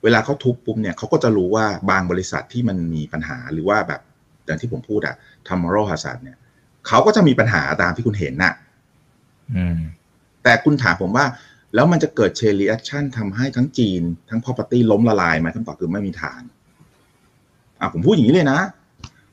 [0.02, 4.00] เวลาเขาทุบปุ๊บเนี่ยเขาก็จะรู้ว่าบางบริษัทที่มันมีปัญหาหรือว่าแบบ
[4.46, 5.14] อย่างที่ผมพูดอะ
[5.48, 6.38] ทำมอรัลฮาซาร์เนี่ย
[6.86, 8.54] เขาก็จะมีปัญหาตามที่คุณเห็นน่ะ
[10.42, 11.26] แต่คุณถามผมว่า
[11.74, 16.40] แล้วมันจะเกิด chain reaction ทำให้ทั้งจีน ทั้ง property ล้มละลายไหมคำตอบคือไม่มีทาง
[17.80, 18.60] อะผมพูดอย่างนี้เลยนะ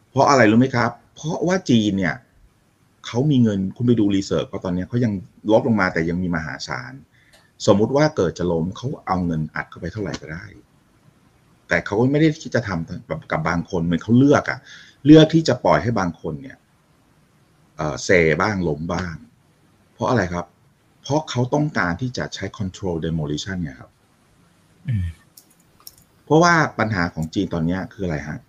[0.10, 2.16] เพราะอะไรรู้ไหมครับ เพราะว่าจีนเนี่ย
[3.06, 5.12] เขามีเงินคุณไปดู reserve เพราะตอนนี้เขายัง
[5.52, 6.94] ลดลงมาแต่ยังมีมหาศาล
[7.66, 10.46] สมมุติว่าเกิดจะล้มเขาเอาเงินอัดเข้าไปเท่าไหร่ก็ได้
[11.68, 14.60] แต่เขาไม่ได้ที่จะทำแบบกับบางคนเหมือนเขาเลือกอะ
[15.06, 16.58] เลือกที่จะปล่อยให้บางคนเนี่ย
[18.04, 18.10] เซ
[18.42, 19.16] บ้างล้มบ้าง
[19.94, 20.46] เพราะอะไรครับ
[21.02, 23.92] เพราะเขาต้องการที่จะใช้ control demolition ไงครับ
[26.26, 28.40] เพราะว่าปัญหาของจีนตอนนี้คืออะไรฮะ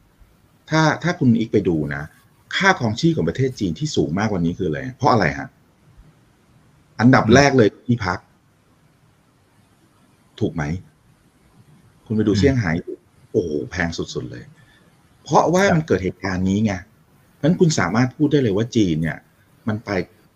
[0.70, 2.02] ถ้าถ้าคุณอีกไปดูนะ
[2.56, 5.48] ค่าของชีพของประเทศจีนที่สูงมากกว่านี้คืออะไร เพราะอะไรฮะ
[7.00, 8.18] อันดับแรกเลยที่พัก
[10.40, 10.64] ถูกไหม
[12.06, 12.72] คุณไปดูเซี่ยงไฮ้
[13.32, 14.44] โอ้โหแพงสุดๆเลย
[15.24, 19.18] เพราะว่ามันเกิดเหตุการณ์นี้ไงเพราะฉะนั้นคุณสามารถพูดได้เลยว่าจีนเนี่ย
[19.68, 19.90] มันไป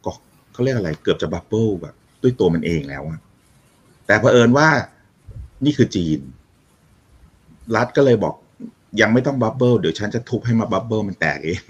[0.04, 0.12] ก็
[0.52, 3.20] เขาเรียกอะไร เกือบจะ bubble แบบ ด้วยตัวมันเองแล้วอะ
[4.06, 4.68] แต่เผอิญว่า
[5.64, 6.18] นี่คือจีน
[7.76, 8.34] รัฐก็เลยบอก
[9.00, 11.60] ยังไม่ต้อง bubble เดี๋ยวฉันจะทุบให้มา bubble มันแตกเอง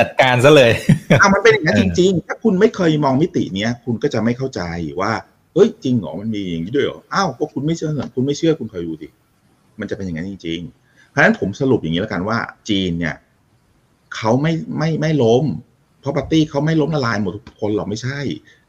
[0.00, 0.72] จัดการซะเลย
[1.20, 4.60] อะมันเป็นอย่างนั้นจริง ๆ ถ้าคุณไม่เคยมองมิติเนี้ย คุณก็จะไม่เข้าใจ
[5.00, 5.12] ว่า
[5.56, 9.08] เอ้ยจริงเหรอมันมีอย่างนี้ด้วยเหรออ้าวก็คุณไม่เชื่อคุณไม่เชื่อคุณคอยดูดิ
[9.80, 12.38] มันจะเป็นอย่างนั้นจริงๆเพราะฉะนั้นผมสรุปอย่างนี้แล้วกันว่า
[12.68, 13.16] จีนเนี่ย
[14.16, 15.44] เขาไม่ไม่ไม่ล้ม
[16.00, 18.18] เพราะ property เขาไม่ล้มละลายหมดทุกคนหรอกไม่ใช่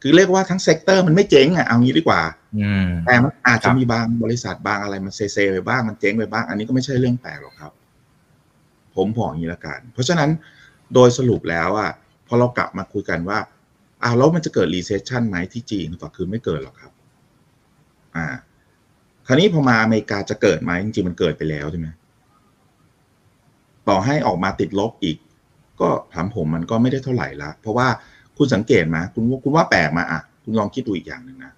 [0.02, 2.21] คือเรียกว่าทั้ง sector มันไม่เจ๊งอะเอางี้ดีกว่า
[2.58, 7.71] อืมแต่มันอาจจะครับมีบางบริษัทบางอะไรมันเซเซไปบ้างมันเจ๊งไปบ้าง อันนี้ก็ไม่ใช่เรื่องแปลกหรอกครับ
[8.95, 10.30] ผมบอกอย่างนี้ละกัน เพราะฉะนั้น
[10.93, 11.91] โดยสรุปแล้วอะ
[12.28, 13.38] พอเรากลับมาคุยกันว่า
[14.03, 16.91] อ้าวแล้วมันจะเกิด recession ไหมที่จีนก็คือไม่เกิดหรอกครับ
[18.15, 18.25] อ่า
[19.27, 21.88] คราวนี้พอมาอเมริกาจะเกิดไหมจริงๆมันเกิดไปแล้วใช่ไหม
[23.88, 25.17] ต่อให้ออกมาติดลบอีก
[25.81, 27.88] ก็ถามผมมันก็ไม่ได้เท่าไหร่ละ เพราะว่า
[28.38, 31.53] คุณสังเกตไหมคุณว่าคุณว่าแปลกมาอะ คุณลองคิดดูอีกอย่างหนึ่งนะ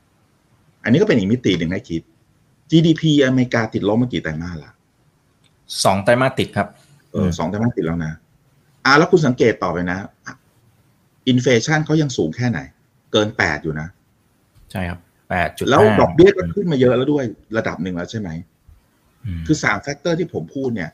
[0.84, 2.02] อันนี้ก็เป็นอีกมิติหนึ่งให้คิด
[2.72, 4.72] GDP อเมริกาติดลบมากี่ไตรมาสละ
[5.84, 6.68] สองไตรมาสติดครับ
[7.12, 8.14] เออสองไตรมาสติดแล้วนะ
[8.86, 9.98] อ่าแล้วคุณสังเกตต่อไปนะ
[11.28, 12.60] อินเฟชันเขายังสูงแค่ไหน
[13.12, 13.88] เกินแปดอยู่นะ
[14.72, 17.24] ใช่ครับแปดจุดแล้วดอกเบี้ยก็ขึ้นมาเยอะแล้วด้วย
[17.58, 18.30] ระดับหนึ่งแล้วใช่ไหม
[19.40, 20.90] มคือสาม factor ที่ผมพูดเนี่ย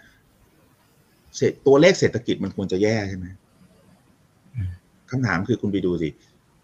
[1.35, 3.25] เศรษตัวเลขเศรษฐกิจมันควรจะแย่ใช่ไหม
[5.11, 6.09] คำถามคือคุณไปดูสิ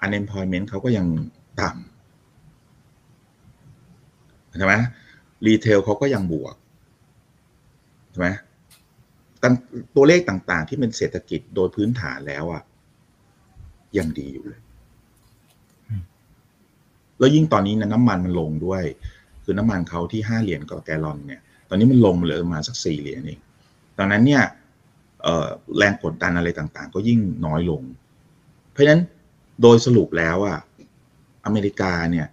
[0.05, 1.05] unemployment เขาก็ยัง
[1.61, 4.75] ต่ำใช่ไหม
[5.47, 6.55] retail เขาก็ยังบวก
[8.11, 8.29] ใช่ไหม
[9.41, 9.53] ตัน
[9.95, 12.61] ตัวเลขต่างๆ ที่เป็นเศรษฐกิจโดยพื้นฐานแล้วอะ
[13.97, 14.61] ยังดีอยู่เลย
[17.19, 18.83] แล้วยิ่งตอนนี้นะน้ำมันมันลงด้วย
[19.43, 23.39] คือน้ำมันเขาที่ห้าเหรียญต่อแกลลอนเนี่ย ตอนนี้มันลงเหลือประมาณสักสี่เหรียญเอง
[23.97, 24.43] ดังนั้นเนี่ย
[25.77, 27.81] แรงกดดันอะไรต่างๆ ก็ยิ่งน้อยลง
[28.71, 29.01] เพราะฉะนั้น
[29.61, 30.59] โดยสรุปแล้วอะ
[31.45, 32.27] อเมริกาเนี่ย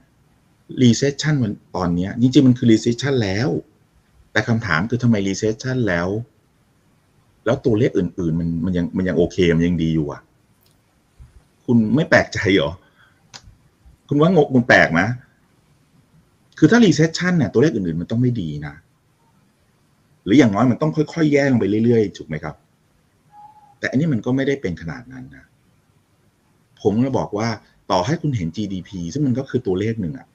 [0.82, 3.48] recession มันตอนนี้จริงๆมันคือ recession แล้ว
[4.32, 6.08] แต่คำถามคือทำไม recession แล้ว
[7.44, 10.20] แล้วตัวเลขอื่น ๆ มันมันยังมันยังโอเค มันยังดีอยู่อะ
[11.70, 12.72] คุณไม่แปลกใจหรอ
[14.08, 15.00] คุณว่างงคุณแปลกไหม
[16.58, 18.74] คือถ้า recession เนี่ยตัวเลขอื่นๆมันต้องไม่ดีนะ
[20.24, 22.54] หรืออย่างน้อยมันต้องค่อยๆ แย่ลงไปเรื่อยๆถูกไหมครับ
[23.78, 25.44] แต่อันนี้มันก็ไม่ได้เป็นขนาดนั้นนะ
[26.82, 27.48] ผมก็บอกว่า
[27.90, 30.26] ต่อให้คุณเห็น GDP ซึ่งมันก็คือตัวเลขหนึ่งอะ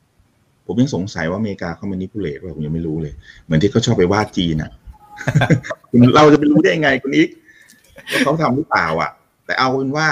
[0.65, 4.72] ผมยังสงสัยว่าอเมริกาเขา manipulate ว่าผมยังไม่รู้เลย เหมือนที่เขาชอบไปว่าจีนอะ
[6.15, 7.30] เราจะไปรู้ได้ยังไงคุณอีก
[8.12, 9.12] ว่าเขาทำหรือเปล่าอะ
[9.46, 10.08] แต่เอาเป็นว่า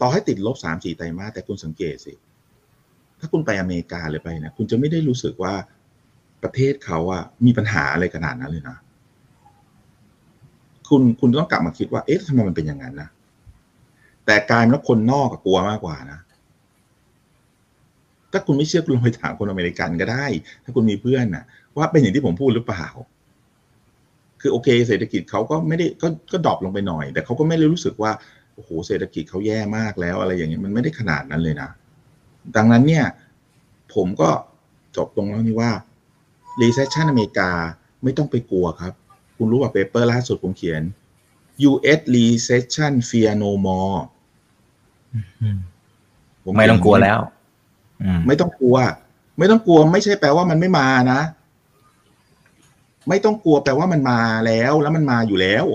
[0.00, 2.12] ต่อให้ติดลบสามสี่ไตรมาสแต่คุณสังเกตสิ
[3.20, 5.54] ถ้าคุณไปอเมริกาเลยไปนะคุณจะไม่ได้รู้สึกว่า
[6.42, 8.76] ประเทศเขาอะมีปัญหาอะไรขนาดนั้นเลยนะ
[10.88, 13.08] คุณคุณต้องกลับมาคิดว่า เอ๊ะทำไมมันเป็นอย่างนั้นนะ
[14.26, 16.18] แต่กลายเป็นว่าคนนอกกลัวมากกว่านะ
[18.32, 20.26] ถ้าคุณไม่เชื่อคุณลองไปถามคนอเมริกันก็ได้
[20.64, 21.44] ถ้าคุณมีเพื่อนนะ
[21.76, 22.86] ว่าเป็นอย่างที่ผมพูดหรือเปล่า
[24.40, 28.10] คือโอเค เศรษฐกิจเขาก็ไม่ได้ก็ก็ drop ลงไปหน่อย แต่เขาก็ไม่ได้รู้สึกว่า
[28.58, 31.70] โอ้โหเศรษฐกิจเขาแย่มากแล้วอะไรอย่างเงี้ยมันไม่ได้ขนาดนั้นเลยนะ
[32.56, 33.06] ดังนั้นเนี่ย
[33.94, 34.30] ผมก็
[34.96, 35.70] จบตรงแล้วนี่ว่า
[36.60, 37.50] recession อเมริกา
[38.02, 38.92] ไม่ต้องไปกลัวครับ
[39.36, 40.82] คุณรู้ว่า paper ล่าสุดผมเขียน
[41.70, 43.98] US recession fear no more
[45.42, 45.58] อืม
[46.44, 47.18] ผมไม่ต้องกลัวแล้ว
[48.02, 48.76] อืมไม่ต้องกลัว
[49.38, 51.20] ไม่ต้องกลัว ไม่ใช่แปลว่ามันไม่มานะ
[53.08, 55.66] ไม่ต้องกลัวแปลว่ามันมาแล้ว แล้วมันมาอยู่แล้ว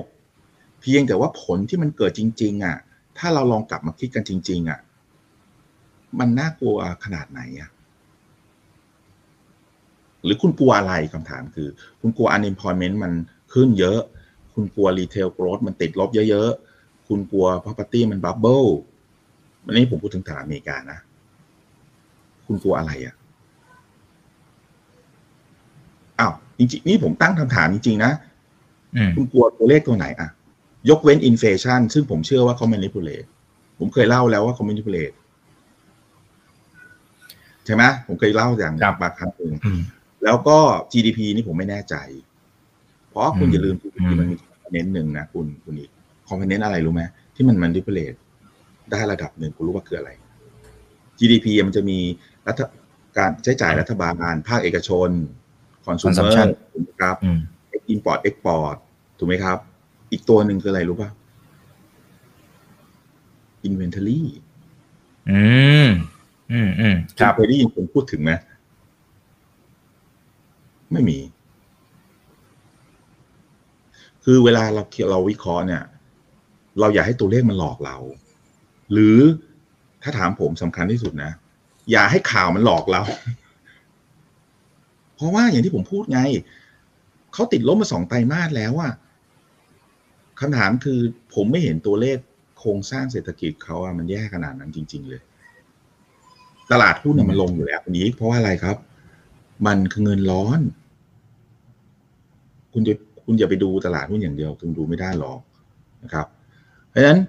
[0.84, 2.78] เพียงแต่ว่าผลที่มันเกิดจริง ๆ อะ
[3.18, 4.80] ถ้าเราลองกลับมาคิดกันจริง ๆ อะ
[6.20, 7.70] มันน่ากลัวขนาดไหนอะ
[10.24, 11.68] หรือคุณกลัวอะไรคำถามคือ
[12.02, 13.14] คุณกลัว unemployment มัน
[13.54, 14.00] ขึ้นเยอะ
[14.54, 18.70] คุณกลัว retail growth มันติดลบเยอะ ๆ คุณกลัว property มัน bubble
[19.66, 21.00] วันนี้ผมพูดถึงตลาดอเมริกานะ
[22.46, 23.16] คุณกลัวอะไรอะ
[26.20, 28.12] อ้าวจริงๆ นี่ผมตั้งคำถามจริง ๆ นะ
[28.96, 30.30] อืมคุณกลัวตัวเลขตัวไหนอะ
[30.90, 33.28] ยกเว้นอินเฟชันซึ่งผมเชื่อว่าเขา manipulate
[33.80, 35.16] ผมเคยเล่าแล้วว่าเขา manipulate
[37.66, 39.80] ใช่ไหมผมเคยเล่าอย่างครับบางครั้งหนึ่งอืม
[40.24, 40.58] แล้วก็
[40.92, 41.96] GDP นี่ผมไม่แน่ใจ
[43.10, 45.92] เพราะคุณอืมอย่าลืม GDP อืมมันมีคอมโพเนนต์หนึ่งนะคุณคุณอีก
[46.28, 47.04] คอมโพเนนต์อะไรรู้ไหม
[47.36, 48.18] ที่มัน manipulate
[48.92, 50.12] ได้ระดับหนึ่งคุณรู้ว่าคืออะไร
[51.20, 52.00] GDP มันจะมี
[52.48, 52.62] รัฐ
[53.18, 54.14] การใช้จ่ายรัฐบาล
[54.48, 55.10] ภาคเอกชน
[55.86, 57.40] consumer Consumption ถูกไหมครับอืม
[57.94, 58.78] import export
[59.18, 59.58] ถูกไหมครับ
[60.14, 61.10] อีกตัวหนึ่งคืออะไรรู้ป่ะ
[63.68, 64.20] inventory
[65.30, 65.42] อื
[65.88, 65.90] ม
[66.52, 68.32] อืมอืมคคุณรับเคยได้ยินผมพูดถึงไหม
[70.92, 71.20] ไม่มี
[74.24, 75.84] คือเวลาเราเราวิเคราะห์เนี่ย
[76.80, 77.98] เราอยากให้ตัวเลขมันหลอกเรา
[78.92, 79.18] หรือ
[80.04, 81.32] ถ้าถามผมสำคัญที่สุดนะ
[81.92, 83.02] อย่าให้ข่าวมันหลอกเรา
[85.16, 86.20] เพราะว่าอย่างที่ผมพูดไง
[87.34, 88.92] เขาติดลบมาสองไตรมาสแล้วอะ
[90.40, 91.00] คำถามคือ
[91.34, 92.18] ผมไม่เห็นตัวเลข
[92.60, 95.22] โครงสร้างเศรษฐกิจเขาอะมันแย่ขนาดนั้นจริง ๆ เลย
[96.72, 98.78] ตลาดหุ้นมันลงอยู่แล้วนี้ เพราะว่าอะไรครับ
[99.68, 100.60] มันคือเงินร้อน
[102.74, 102.94] คุณจะ
[103.26, 105.40] คุณอย่าไปดูตลาดหุ้นอย่างเดียวคุณดูไม่ได้หรอก
[106.04, 106.28] นะครับ
[106.90, 107.20] เพราะฉะนั้น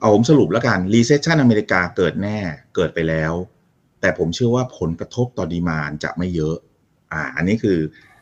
[0.00, 2.38] เอาผมสรุปแล้วกัน recession อเมริกาเกิดแน่
[2.74, 3.32] เกิดไปแล้ว
[4.00, 6.56] แต่ผมเชื่อว่าผลกระทบต่อดีมานจะไม่เยอะ
[7.12, 7.78] อ่า อันนี้คือ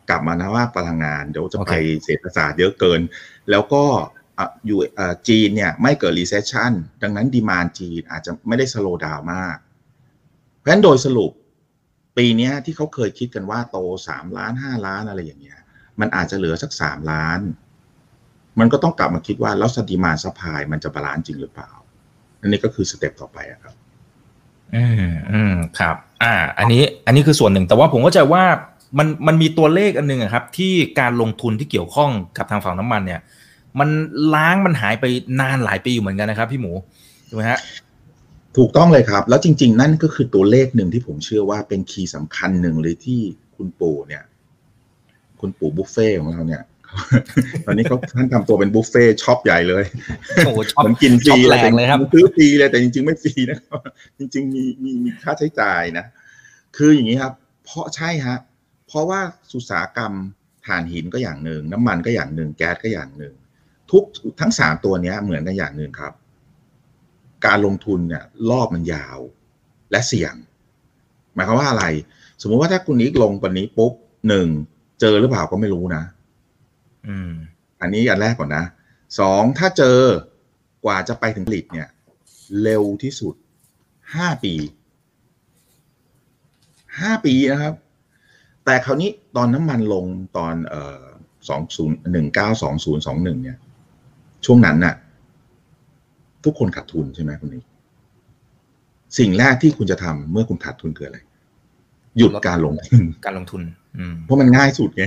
[0.08, 1.72] กลับมานะว่าพลังงานเดี๋ยวจะไป
[2.04, 3.00] เศรษฐศาสตร์เยอะเกิน
[3.50, 3.84] แล้วก็
[4.66, 4.80] อยู่
[5.28, 9.56] จีนเนี่ยไม่เกิด recession ดังนั้น demand จีนอาจจะไม่ได้ slow down มาก
[10.58, 11.30] เพราะฉะนั้นโดยสรุป
[12.16, 15.60] ปีนี้ที่เขาเคยคิดกันว่าโตสามล้านห้าล้านอะไรอย่างเงี้ย
[16.00, 17.40] มันอาจจะเหลือสักสามล้าน
[18.58, 21.70] มันก็ต้องกลับมาคิดว่าแล้วส demand supply มันจะ balance จริงหรือเปล่า
[22.40, 23.74] อันนี้ก็คือ step ต่อไปครับ
[24.74, 28.44] อืมอืมครับ อ่า อันนี้ อันนี้คือส่วนหนึ่ง แต่ว่าผมก็จะว่า
[28.98, 33.20] มันมันมีตัวเลขอันนึงครับ ที่การลงทุนที่เกี่ยวข้องกับทางฝั่งน้ำมันเนี่ย
[33.80, 33.88] มัน
[34.34, 35.04] ร้างมันหายไป
[35.40, 36.72] นานหลายปีอยู่เหมือนกันนะครับ พี่หมู
[37.28, 37.60] ถูกไหมฮะ
[38.56, 43.20] ถูกต้องเลยครับ แล้วจริง ๆ นั่นก็คือตัวเลขหนึ่งที่ผมเชื่อว่าเป็น key สำคัญหนึ่งเลยที่
[43.56, 44.22] คุณปู่เนี่ย
[45.40, 46.62] คุณปู่บุฟเฟตต์ของเราเนี่ย
[47.66, 49.84] ตอนนี้เขาท่านทำตัวเป็นบุฟเฟ่ต์ shop ใหญ่เลย
[50.44, 53.80] โอ้ shop เหมือนกินฟรีแรงเลยครับซื้อฟรีเลยแต่จริง ๆ ไม่ฟรีนะครับ
[54.18, 56.04] จริง ๆ มีมีมีค่าใช้จ่ายนะ
[56.76, 57.32] คืออย่างนี้ครับ
[57.64, 58.53] เพราะใช่ฮะเพ
[58.94, 59.20] ราะว่า
[59.52, 60.12] สุสากรรม
[60.66, 63.34] ถ่านหินก็อย่างหนึ่งน้ำมันก็อย่างหนึ่งแก๊สก็อย่างหนึ่ง
[63.90, 64.04] ทุก
[64.40, 66.12] ทั้งสามตัวนี้เหมือนกันอย่างหนึ่งครับ
[67.46, 69.18] การลงทุนเนี่ยรอบมันยาว
[69.90, 70.34] และเสี่ยง
[71.34, 71.84] หมายความว่าอะไร
[72.40, 73.92] สมมุติว่าถ้าคุณนิกลงวันนี้ปุ๊บ
[74.28, 74.48] หนึ่ง
[75.00, 76.02] เจอหรือเปล่าก็ไม่รู้นะ
[77.06, 77.30] อืม
[77.80, 78.64] อันนี้อันแรกก่อนนะ
[79.18, 79.98] สองถ้าเจอ
[80.84, 81.88] กว่าจะไปถึงผลิตเนี่ย
[82.62, 83.34] เร็วที่สุด
[84.14, 84.54] ห้าปี
[87.00, 87.74] ห้าปีนะครับ
[88.64, 90.04] แต่คราวนี้ตอนน้ำมันลง
[90.36, 91.02] ตอนเอ่อ
[91.48, 93.58] สองศูนย์หนึ่งเก้าสองศูนย์สองหนึ่งเนี่ย
[94.44, 94.94] ช่วงนั้นน่ะ
[96.44, 97.64] ทุกคนขาดทุนใช่ไหมคุณนิก
[99.18, 101.18] สิ่งแรกที่คุณจะทำเมื่อคุณขาดทุนคืออะไร
[102.18, 103.62] หยุดการลงทุนการลงทุน
[103.98, 105.04] อืมเพราะมันง่ายสุดไง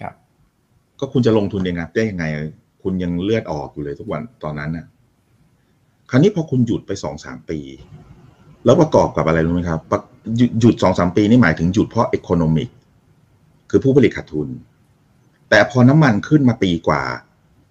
[0.00, 0.14] ครับ
[1.00, 2.24] ก็คุณจะลงทุนยังไงได้ยังไง
[2.82, 4.86] คุณยังเลือดออกอยู่เลยทุกวันตอนนั้นน่ะ
[6.10, 7.58] คราวนี้พอคุณหยุดไปสองสามปี
[8.64, 10.00] แล้วประกอบกับอะไรรู้ไหมครับประ
[10.36, 12.68] หยุดหยุดสองสามปีนี่หมายถึงหยุดเพราะ e อ o n o m i c
[13.70, 14.48] คือผู้ผลิตขาดทุน
[15.50, 17.02] แต่พอน้ำมันขึ้นมาปีกว่า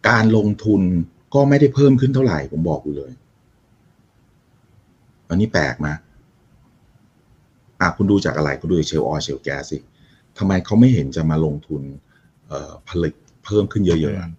[0.10, 0.82] การลงทุน
[1.34, 3.12] ก็ไม่ได้เพิ่มขึ้นเท่าไหร่ ผมบอกอยู่เลย
[5.30, 5.96] อันนี้แปลกนะ
[7.82, 9.78] อะคุณดูจากอะไรคุณดูจากเชลออยเชลแก๊สสิ
[10.38, 11.82] ทำไมเขาไม่เห็นจะมาลงทุน
[12.48, 13.14] เอ่อผลิต
[13.46, 14.30] เพิ่มขึ้นเยอะๆอะ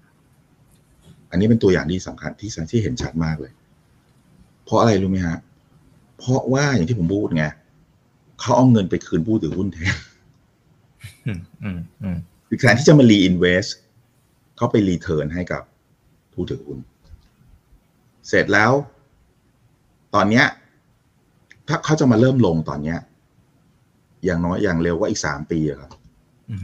[1.30, 3.52] อันนี้เป็นตัวอย่างที่สำคัญที่ที่เห็นชัดมากเลย
[4.64, 5.38] เพราะอะไรรู้ไหมฮะ
[6.22, 7.44] เพราะว่าอย่างที่ผมพูดไง
[8.40, 9.96] เขาเอาเงินไปคืนผู้ถือหุ้นแทน
[11.26, 13.66] อืมอืมอืมคือแทนที่จะมารีอินเวส
[14.56, 15.62] เขาไปรีเทิร์นให้กับ
[16.32, 16.78] ผู้ถือหุ้น
[18.28, 18.72] เสร็จแล้ว
[20.14, 20.46] ตอนเนี้ย
[21.68, 22.98] ถ้าเขาจะมาเริ่มลงตอนเนี้ย
[24.24, 25.90] อย่างน้อยอย่างเร็วว่าอีกสามปีอะครับ
[26.50, 26.62] อืม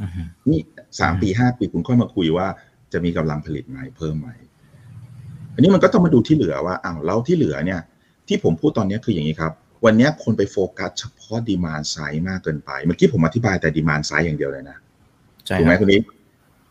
[0.00, 0.60] อืมนี่
[1.00, 2.46] สามปีห้าปีคุณค่อยมาคุยว่า
[2.92, 4.28] จะมีกำลังผลิตไหมเพิ่มไหม
[5.54, 7.80] อันนี้มันก็ต้องมาดูที่เหลือว่าอ้าวแล้วที่เหลือเนี่ย
[8.28, 9.52] ที่ผมพูดตอนนี้คืออย่างนี้ครับ
[9.84, 14.76] วันนี้คนไปโฟกัสเฉพาะ demand side มากเกินไป เมื่อกี้ผมอธิบายแต่ demand side อย่างเดียวเลยนะ
[15.46, 16.02] ใช่ถูกไหมรับคุณนิก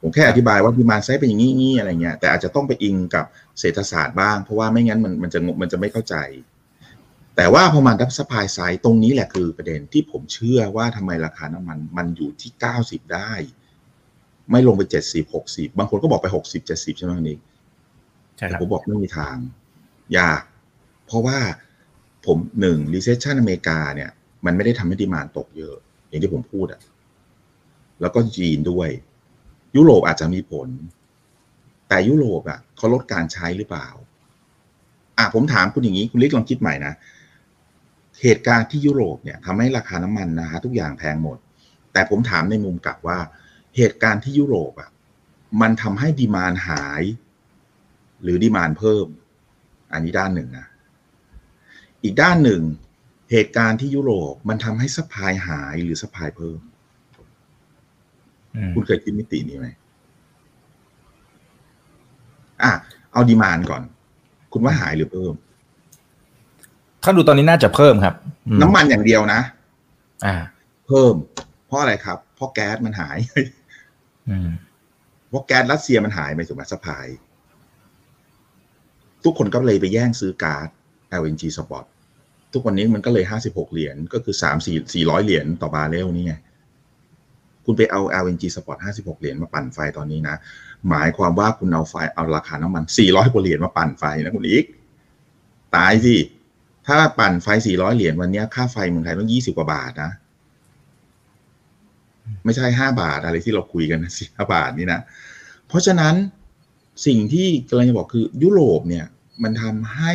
[0.01, 3.25] ผมแค่อธิบายว่า demand side เป็นอย่างนี้งี้อะไรเงี้ย แต่อาจจะต้องไปอิงกับ
[3.59, 6.15] เศรษฐศาสตร์บ้าง เพราะว่าไม่งั้นมันมันจะมันจะไม่เข้าใจ
[7.35, 13.31] แต่ว่าพอมันดับสปายไซด์ตรงนี้แหละคือประเด็นที่ผมเชื่อว่าทำไมราคาน้ำมันมันอยู่ที่เก้าสิบได้
[14.51, 17.39] ไม่ลงไปเจ็ดสิบหกสิบางคนก็บอกไปหกสิบเจ็ดสิบใช่ไหมคุณนิก
[18.37, 19.35] ใช่คแต่รับผมบอกไม่มีทาง
[20.17, 20.41] ยาก
[21.11, 21.39] เพราะว่า
[22.25, 24.09] ผมหนึ่ง recession อเมริกาเนี่ย
[24.45, 25.75] มันไม่ได้ทำให้ดีมานตกเยอะ
[26.07, 26.81] อย่างที่ผมพูดอะ
[28.01, 28.89] แล้วก็จีนด้วย
[29.75, 30.67] ยุโรปอาจจะมีผล
[31.89, 33.87] แต่ยุโรปอะเขาลดการใช้หรือเปล่า
[35.17, 36.93] อะผมถามคุณอย่างนี้ คุณนิกลองคิดใหม่นะ
[38.21, 41.37] เหตุการณ์ที่ยุโรปเนี่ยทำให้ราคาน้ำมันนะฮะทุกอย่างแพงหมด
[41.93, 43.19] แต่ผมถามในมุมกลับว่า
[43.77, 44.89] เหตุการณ์ที่ยุโรปอะ
[45.61, 47.03] มันทำให้ demand หาย
[48.21, 49.05] หรือ demand เพิ่ม
[49.93, 50.65] อันนี้ด้านหนึ่งนะ
[52.03, 52.61] อีกด้านหนึ่ง
[53.31, 56.59] เหตุการณ์ที่ยุโรปมันทำให้ supply หายหรือ supply เพิ่ม
[58.55, 59.67] อืมคุณเคยคิดมิตินี้ไหม
[62.63, 62.71] อะ
[63.11, 63.81] เอา demand ก่อน
[64.51, 65.33] คุณว่าหายหรือเพิ่ม
[67.03, 68.15] ถ้าดูตอนนี้น่าจะเพิ่มครับ
[68.47, 69.41] อืน้ำมันอย่างเดียวนะ
[70.25, 70.35] อ่า
[70.87, 71.13] เพิ่ม
[71.67, 73.17] เพราะอะไรครับ เพราะแก๊สมันหาย
[74.29, 74.49] อืม
[75.29, 77.07] เพราะแก๊สรัสเซียมันหายไปถูกไหม supply
[79.23, 80.67] ทุกคนก็เลยไปแย่งซื้อก๊าซ
[81.21, 81.85] LNG spot
[82.53, 84.57] ทุกวันนี้มันก็เลยห้าสิบหกเหรียญก็คือสาม
[84.93, 86.33] สี่ร้อยเหรียญต่อบาร์เรลนี่ไง
[87.65, 90.35] คุณไปเอา LNG spot ห้าสิบหกเหรียญมาปั่นไฟตอนนี้นะ
[90.89, 94.65] หมายความว่าคุณเอาไฟเอาราคาน้ำมันสี่ร้อยกว่าเหรียญมาปั่นไฟนะคุณอีก
[95.75, 96.15] ตายสิ
[96.87, 100.11] ถ้าปั่นไฟสี่ร้อยเหรียญวันนี้ค่าไฟเมืองไทยต้องยี่สิบกว่าบาทนะ
[102.45, 105.01] ไม่ใช่ห้าบาทอะไรที่เราคุยกันนะ5บาทนี่นะ
[105.67, 106.15] เพราะฉะนั้น
[107.05, 109.05] สิ่งที่กำลังจะบอกคือยุโรปเนี่ย
[109.43, 110.13] มันทำให้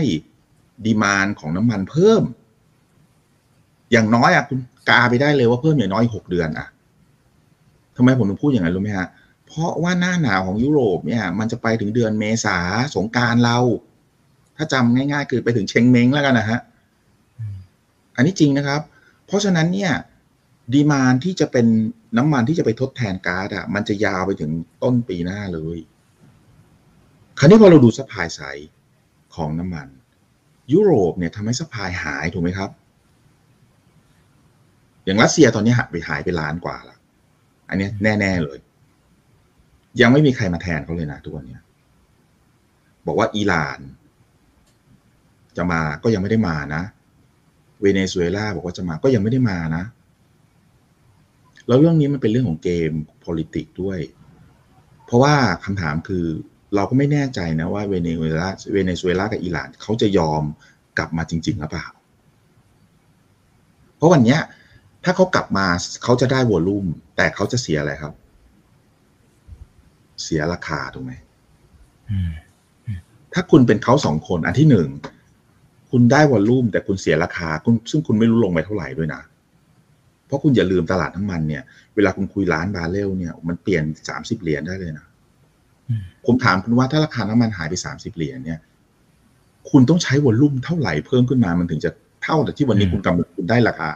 [0.85, 2.23] ดีมานของน้ำมันเพิ่ม
[3.93, 4.59] อย่างน้อยอะคุณ
[4.89, 6.67] กาไปได้เลยว่าเพิ่มอย่างน้อยหกเดือนอะ
[7.97, 9.09] ทำไมผมถึงพูดอย่างนั้นรู้ไหมฮะ
[9.47, 12.59] เพราะว่าหน้าหนาวของยุโรปเนี่ย มันจะไปถึงเดือนเมษา
[12.95, 13.59] สงการเรา
[14.57, 16.61] ถ้าจำง่ายๆ คือไปถึงเชงเม้งแล้วกันนะฮะ
[18.17, 18.81] อันนี้จริงนะครับ
[19.27, 19.93] เพราะฉะนั้นเนี่ย
[20.75, 21.67] ดีมานที่จะเป็น
[22.19, 24.51] น้ำมันที่จะไปทดแทนก๊าซอะ มันจะยาวไปถึง
[24.83, 25.79] ต้นปีหน้าเลย
[27.39, 28.71] คราวนี้พอเราดูสปายไซด์
[29.35, 29.89] ของน้ำมัน
[30.73, 32.71] ยุโรปเนี่ยทำให้สปายหายถูกไหมครับ
[35.05, 36.97] อย่างรัสเซียตอนนี้หายไปหายไปล้านกว่าละ
[37.69, 38.59] อันนี้แน่ ๆ เลย
[40.01, 41.59] ยังไม่มีใครมาแทนเขาเลยนะทุกวันนี้
[43.07, 43.81] บอกว่าอิหร่าน
[45.57, 46.83] จะมาก็ยังไม่ได้มานะ
[47.81, 49.85] เวเนซุเอลาบอกว่าจะมาก็ยังไม่ได้มานะ
[51.67, 52.93] แล้วเรื่องนี้มันเป็นเรื่องของเกม
[53.25, 54.01] politics ด้วย
[55.05, 56.27] เพราะว่าคำถามคือ
[56.75, 60.43] เราก็ไม่แน่ใจนะว่าเวเนซุเอลาเวเนซุเอลากับอิหร่านเขาจะยอม
[60.99, 61.87] กลับมาจริง ๆ หรือเปล่า
[63.97, 64.41] เพราะวันเนี้ย
[65.05, 65.67] ถ้าเขากลับมา
[66.05, 68.15] เขาจะได้วอลลุ่มแต่เขาจะเสียอะไรครับ
[70.23, 71.13] เสียราคาถูกไหม
[72.11, 72.33] อืม
[73.33, 74.89] ถ้าคุณเป็นเขาสองคนอันที่หนึ่ง
[75.91, 79.23] คุณได้วอลลุ่มแต่คุณเสียราคาคุณซึ่งคุณไม่รู้ลงไปเท่าไหร่ด้วยนะ
[80.27, 81.63] เพราะคุณอย่าลืมตลาดน้ำมันเนี่ย
[81.95, 85.16] เวลาคุณคุยล้านบาร์เรลเนี่ย มันเปลี่ยนสามสิบเหรียญได้เลยนะอืม
[86.27, 88.61] ผมถามคุณว่าถ้าราคาน้ำมันหายไปสามสิบเหรียญเนี่ย
[89.71, 91.91] คุณต้องใช้วอลลุ่มเท่าไหร่เพิ่มขึ้นมามันถึงจะ
[92.23, 93.91] เท่าแต่ที่วันนี้คุณกำลังคุณได้ราคา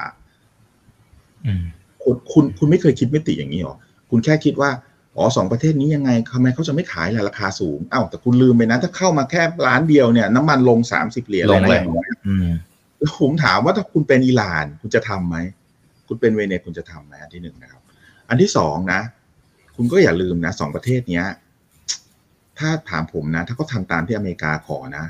[1.47, 1.65] อืม
[2.03, 3.77] คุณคุณคุณไม่เคยคิดมิติอย่างนี้หรอ
[4.11, 4.71] คุณแค่คิดว่า
[5.17, 12.49] อ๋อสองประเทศนี้ยังไงทำไมเขาจะไม่ขายล่ะราคาสูงเอ้าแต่คุณลืมไปนะ ถ้าเข้ามาแค่ร้านเดียวเนี่ย น้ำมันลงสามสิบเหรียญลงเลยนะอืม
[12.99, 15.37] แล้วผมถามว่าถ้าคุณเป็นอิหร่าน คุณจะทำไหม
[16.07, 17.83] คุณเป็นเวเนซุเอลคุณจะทำไหมอันที่หนึ่งนะครับ
[18.29, 19.01] อันที่สองนะ
[19.77, 21.25] คุณก็อย่าลืมนะสองประเทศเนี้ย
[22.61, 25.05] ถ้าถามผมนะ ถ้าเขาทำตามที่อเมริกาขอนะ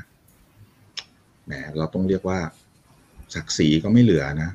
[1.45, 2.39] แหมเราต้องเรียกว่า
[3.33, 4.49] ศักดิ์ศรีก็ไม่เหลือนะ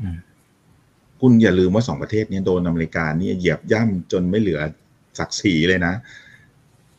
[0.00, 0.18] อืม
[1.20, 4.60] คุณอย่าลืมว่าสองประเทศนี้โดนอเมริกานี่เหยียบย่ำจนไม่เหลือ
[5.18, 5.94] ศักดิ์ศรีเลยนะ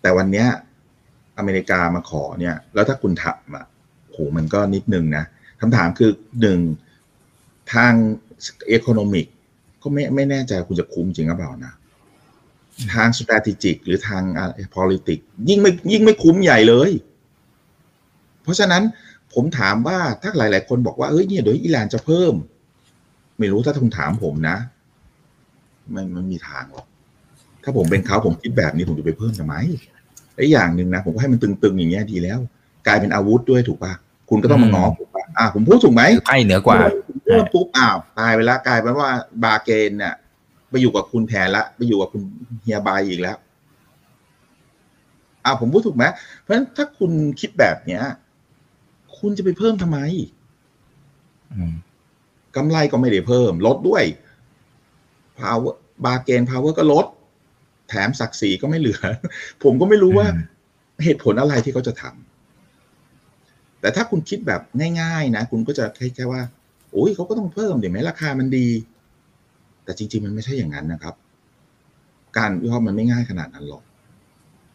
[0.01, 0.47] แต่วันเนี้ย
[1.37, 3.65] อเมริกามาขอเนี่ย แล้วถ้าคุณทำอะ
[4.11, 5.23] โหมันก็นิดนึงนะ
[5.61, 6.59] คำถามคือหนึ่ง
[7.73, 7.93] ทาง
[8.67, 9.27] เอ o n o นมิก
[9.81, 11.73] ก็ไม่ไม่แน่ใจคุณจะคุ้มจริงหรือเปล่านะ
[12.93, 16.91] ทาง strategic หรือทางอ่า politics ยิ่งไม่ยิ่งไม่คุ้มใหญ่เลย
[18.43, 18.83] เพราะฉะนั้น
[19.33, 22.33] ผมถามว่าถ้าหลาย ๆ คนบอกว่าเอ้ยเนี่ยเดี๋ยวอิหร่านจะเพิ่ม
[23.39, 24.57] ไม่รู้ถ้าคุณถามผมนะ
[25.91, 26.87] ไม่ไม่มีทางหรอก
[27.63, 29.55] ถ้าผมเป็นเขาผมคิดแบบนี้ผมจะไปเพิ่มทำไม
[30.33, 32.39] และอีกอย่างหนึ่งนะผมก็ให้มันตึง ๆ อย่างเงี้ยดีแล้ว
[32.87, 33.93] กลายเป็นอาวุธด้วยถูกปะ
[34.29, 36.77] คุณก็ต้องมาง้อผมปะอ่าผมพูดถูกไหมไพ่เหนือกว่า
[37.25, 39.09] เพิ่มปุ๊บอ้าวตายไปแล้วกลายเป็นว่า
[39.43, 40.13] บาเกนเนี่ย
[40.69, 42.21] ไปอยู่กับคุณแทนละไปอยู่กับคุณ
[42.63, 43.37] เฮียบายอีกแล้ว
[45.45, 46.05] อ้าวผมพูดถูกไหม
[46.41, 48.03] เพราะฉะนั้นถ้าคุณคิดแบบเนี้ย
[49.19, 49.99] คุณจะไปเพิ่มทำไม
[51.53, 51.73] อืม
[52.55, 54.03] กำไรก็ไม่ได้เพิ่ม ลดด้วย
[55.39, 55.73] power
[56.05, 57.05] บาเกน power ก็ลด
[57.89, 59.01] แถมศักดิ์ศรีก็ไม่เหลือ
[59.63, 60.55] ผมก็ไม่รู้ว่าอืม
[61.03, 64.61] เหตุผลอะไรที่เขาจะทำแต่ถ้าคุณคิดแบบ
[65.01, 66.41] ง่าย ๆ นะ คุณก็จะแค่แค่ว่า
[66.91, 68.67] โอ้ยเขาก็ต้องเพิ่มเดี๋ยวไหมราคามันดี
[69.87, 71.15] แต่จริง ๆ มันไม่ใช่อย่างนั้นนะครับ
[72.37, 73.83] การวิเคราะห์มันไม่ง่ายขนาดนั้นหรอก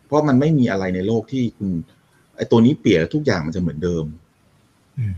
[0.07, 1.71] เพราะมันไม่มีอะไรในโลกที่คุณ
[2.37, 4.05] ไอ้ตัวนี้เปลี่ยนแล้วทุกอย่างมันจะเหมือนเดิม
[4.99, 5.15] อืม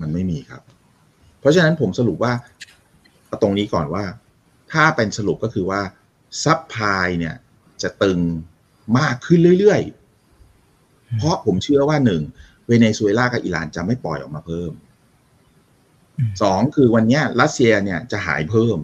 [0.00, 0.62] มันไม่มีครับ
[1.40, 2.32] เพราะฉะนั้นผมสรุปว่า
[3.26, 4.04] เอาตรงนี้ก่อนว่า
[4.72, 5.80] ถ้าเป็นสรุปก็คือว่า
[6.42, 7.34] supply เนี่ย
[7.82, 8.20] จะตึง
[8.98, 12.22] มากขึ้นเรื่อยๆ เพราะผมเชื่อว่าหนึ่ง
[12.66, 14.72] เวเนซุเอลากับอิหร่านจะไม่ปล่อยออกมาเพิ่ม
[16.18, 18.78] อืมสองคือวันเนี้ยรัสเซียเนี่ยจะหายเพิ่ม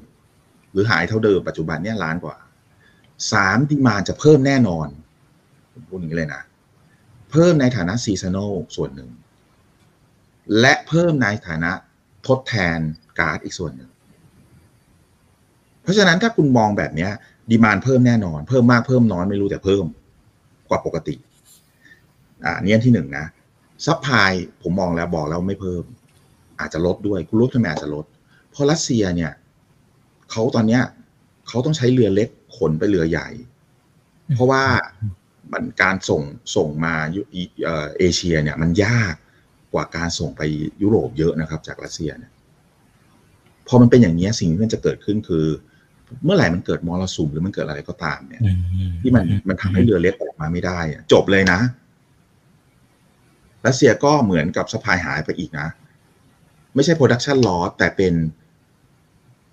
[0.73, 2.37] หรือหายเท่าเดิมปัจจุบันเนี่ยล้านกว่า
[3.33, 4.89] สาม demand จะเพิ่มแน่นอน
[5.73, 6.43] ผมพูดอย่างนี้เลยนะ
[7.31, 9.11] เพิ่มในฐานะ seasonal ส่วนหนึ่ง
[10.61, 11.73] และเพิ่มในฐานะ
[12.27, 12.79] ทดแทน
[13.19, 13.91] ก๊าซอีกส่วนหนึ่ง
[15.83, 17.11] เพราะฉะนั้นถ้าคุณมองแบบเนี้ย
[17.51, 19.85] demand เพิ่มแน่นอน เพิ่มมากเพิ่มน้อยไม่รู้แต่เพิ่ม
[20.69, 21.15] กว่าปกติ
[22.45, 23.27] อ่านี่อันที่หนึ่งนะ
[23.87, 24.31] supply
[24.63, 25.85] ผมมองแล้วบอกแล้วไม่เพิ่ม
[26.61, 28.05] อาจจะลดด้วย คุณลดทำไมอาจจะลด
[28.51, 29.33] เพราะรัสเซียเนี่ย
[30.33, 30.83] เขาตอนเนี้ย
[31.49, 33.29] เขาต้องใช้เรือเล็กขนไปเรือใหญ่
[34.35, 34.63] เพราะว่า
[35.53, 36.23] มันการส่ง
[36.57, 37.21] ส่งมายุ
[37.65, 39.15] เอ่อเอเชียเนี่ย มันยาก
[39.73, 40.43] กว่าการส่งไป
[40.83, 42.33] ยุโรปเยอะนะครับ จากรัสเซียเนี่ย
[43.69, 45.47] พอมันเป็นอย่างเนี้ยสิ่งที่มันจะเกิดขึ้นคือ
[46.25, 48.51] เมื่อไหร่มันเกิดมรสุมหรือมันเกิดอะไรก็ตามเนี่ยอื
[48.89, 51.61] มที่มันมันทำให้เรือเล็กออกมาไม่ได้อะจบเลยนะ
[53.67, 55.69] รัสเซียก็เหมือนกับ supply หายไปอีกนะ
[56.75, 58.13] ไม่ใช่ production loss แต่เป็น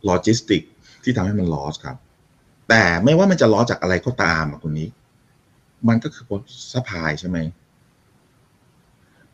[0.05, 0.61] โลจิสติก
[1.03, 1.97] ที่ทำให้มัน loss ครับ
[2.69, 4.89] แต่ไม่ว่ามันจะ loss จากอะไรก็ตามอะคุณนิก
[5.87, 6.25] มันก็คือ
[6.73, 7.37] supply ใช่ไหม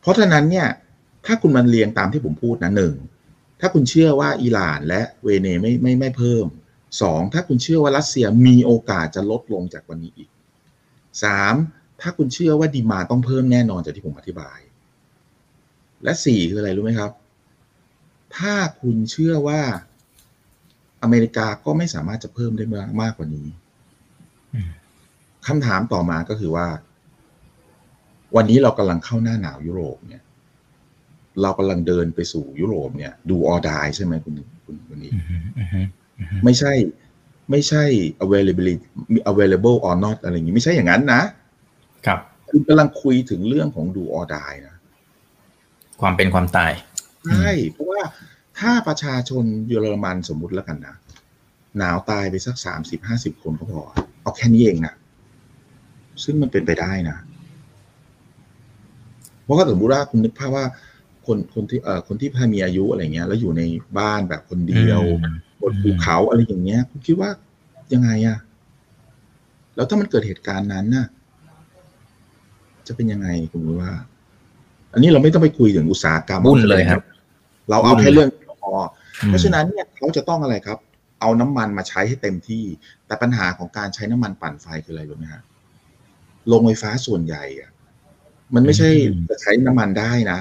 [0.00, 0.68] เพราะฉะนั้นเนี่ย
[1.26, 2.94] ถ้าคุณมันเรียงตามที่ผมพูดนะหนึ่ง
[3.60, 6.46] ถ้าคุณเชื่อว่าอิหร่านและเวเนไม่ไม่ไม่เพิ่ม
[7.02, 10.30] สองถ้าคุณเชื่อว่ารัสเซียมีโอกาสจะลดลงจากวันนี้อีก
[11.24, 11.54] สาม
[12.00, 14.58] ถ้าคุณเชื่อว่า demand ต้องเพิ่มแน่นอนจากที่ผมอธิบาย
[16.04, 17.10] และสี่คืออะไรรู้ไหมครับ
[18.36, 19.60] ถ้าคุณเชื่อว่า
[21.02, 22.64] อเมริกาก็ไม่สามารถจะเพิ่มได้
[23.02, 23.46] มากกว่านี้
[25.46, 26.66] คำถามต่อมาก็คือว่า
[28.36, 30.22] วันนี้เรากำลังเข้าหน้าหนาวยุโรปเนี่ย
[31.42, 34.34] เรากำลังเดินไปสู่ยุโรปเนี่ย ดูออดายใช่ไหมคุณ
[34.64, 35.12] คุณวันนี้
[36.44, 36.72] ไม่ใช่
[37.50, 37.84] ไม่ใช่
[38.24, 38.86] availability
[39.30, 41.22] available or not อะไรอย่างนี้ ไม่ใช่อย่างนั้นนะ
[42.06, 42.18] ครับ
[42.50, 44.76] คุณกำลังคุยถึงเรื่องของดูออดายนะ
[46.00, 46.72] ความเป็นความตาย
[47.26, 48.00] ใช่เพราะว่า
[48.58, 50.96] ถ้าประชาชนเยอรมันสมมุติแล้วกันนะ
[51.78, 53.82] หนาวตายไปสักสามสิบห้าสิบคนก็พอ
[54.22, 54.94] เอาแค่นี้เองนะ
[56.24, 57.16] ซึ่งมันเป็นไปได้นะ
[59.44, 60.64] เพราะก็สมมติว่าคุณนึกภาพว่า
[61.26, 63.62] คนคนที่เอ่อคนที่พามีอายุอะไรเงี้ย แล้วอยู่ใน
[63.98, 65.02] บ้านแบบคนเดียว
[65.62, 67.30] บนภูเขาอะไรอย่างเงี้ยคุณคิดว่า
[67.92, 68.38] ยังไงอะ
[69.76, 71.06] แล้วถ้ามันเกิดเหตุการณ์นั้นน่ะ
[72.86, 73.92] จะเป็นยังไงคุณรู้ว่า
[74.92, 77.02] อันนี้เราไม่ต้องไปคุยถึงอุตสาหกรรมบุ่นเลยครับ
[77.70, 78.74] เราเอาแค่เรื่องพ อ
[79.28, 80.78] เพราะฉะนั้นเนี่ยเขาจะต้องอะไรครับ
[81.20, 82.64] เอาน้ำมันมาใช้ให้เต็มที่
[83.06, 85.42] แต่ปัญหาของการใช้น้ำมันปั่นไฟคืออะไรรู้ไหมฮะ
[86.48, 87.70] โรงไฟฟ้าส่วนใหญ่อะ
[88.54, 88.88] มันไม่ใช่
[89.28, 90.38] จะใช้น้ำมันได้นะ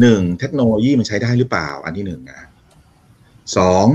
[0.00, 2.40] หนึ่งเทคโนโลยีมันใช้ได้หรือเปล่า อันที่หนึ่งนะ
[3.56, 3.86] สอง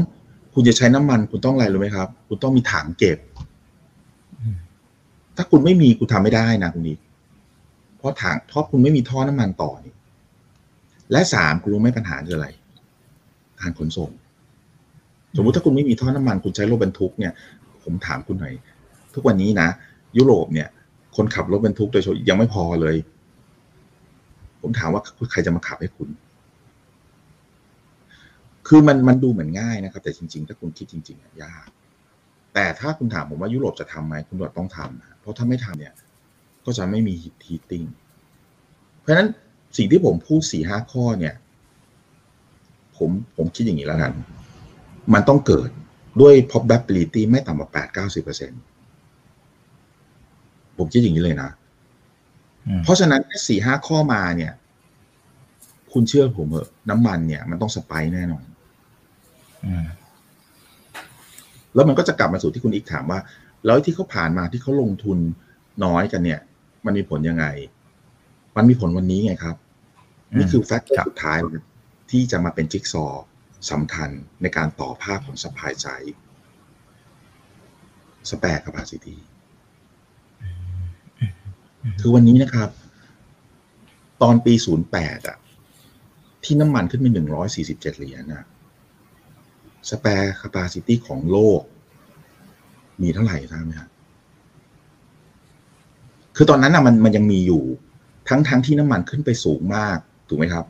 [0.53, 3.19] คุณจะใช้น้ำมันคุณต้องอะไรรู้ไหมครับ คุณต้องมีถังเก็บ
[5.35, 6.97] ถ้าคุณไม่มีคุณทำไม่ได้นะคุณนี้
[7.97, 9.93] เพราะถังเพราะคุณไม่มีท่อน้ำมันต่อนี่
[11.11, 12.47] และสามคุณรู้ไหมปัญหาคืออะไร
[13.62, 14.10] การขนส่ง
[15.38, 17.34] สมมุติถ้าคุณไม่มีท่อน้ำมันคุณใช้รถบรรทุกเนี่ย
[17.84, 18.53] ผมถามคุณหน่อย
[19.14, 19.68] ทุกวันนี้นะ
[20.18, 20.68] ยุโรปเนี่ย
[21.16, 22.95] คนขับรถบรรทุกโดยเฉพาะยังไม่พอเลย
[24.62, 25.01] ผมถามว่า
[25.32, 26.10] ใครจะมาขับให้คุณ
[28.68, 31.68] คือมันมันดูเหมือนง่ายนะครับ แต่จริง ๆ ถ้าคุณคิดจริงๆยาก
[32.53, 35.93] แต่ถ้าคุณถามผมว่ายุโรปจะทำไหมคุณต้องทำเพราะถ้าไม่ทำเนี่ย
[36.66, 37.84] ก็จะไม่มีฮีตติ้ง
[38.99, 39.28] เพราะฉะนั้น
[39.78, 41.36] สิ่งที่ผมพูดสี่ห้าข้อเนี่ย
[42.99, 44.13] ผมผมคิดอย่างนี้แล้วกัน
[45.13, 45.69] มันต้องเกิด
[46.21, 48.51] ด้วย probability ไม่ต่ำกว่าแปดเก้าสิบเปอร์เซ็น
[50.77, 51.49] ผมคิดอย่างนี้เลยนะ
[52.83, 54.53] เพราะฉะนั้นสี่ห้าข้อมาเนี่ย
[55.93, 58.45] คุณเชื่อผมเหอะน้ำมันเนี่ย มันต้องสไปแน่นอน
[61.75, 63.19] แล้วมันก็จะกลับมาสู่ที่คุณอีกถามว่า
[63.65, 65.17] แล้วที่เขาผ่านมาที่เขาลงทุน
[65.85, 66.39] น้อยกันเนี่ย
[66.85, 67.45] มันมีผลยังไง
[68.57, 69.55] มันมีผลวันนี้ไงครับ
[70.37, 71.37] นี่คือแฟกต์สุดท้าย
[72.12, 73.05] ที่จะมาเป็นจิ๊กซอ
[73.72, 74.10] สำคัญ
[74.41, 75.88] ในการต่อภาพของสปายไซ
[78.30, 79.19] spare capacity
[82.01, 82.70] คือวันนี้นะครับ
[84.22, 84.53] ตอนปี
[84.91, 85.38] 08อะ
[86.43, 87.05] ที่น้ำมันขึ้นไป
[87.53, 88.45] 147 เหรียญนะ
[89.89, 91.62] spare capacity ของโลก
[93.01, 93.89] มีเท่าไหร่ทราบไหมครับ
[96.36, 97.64] คือตอนนั้นอะมันมันยังมีอยู่
[98.30, 99.97] ทั้งทั้งที่น้ำมันขึ้นไปสูงมาก
[100.28, 100.66] ถูกไหมครับ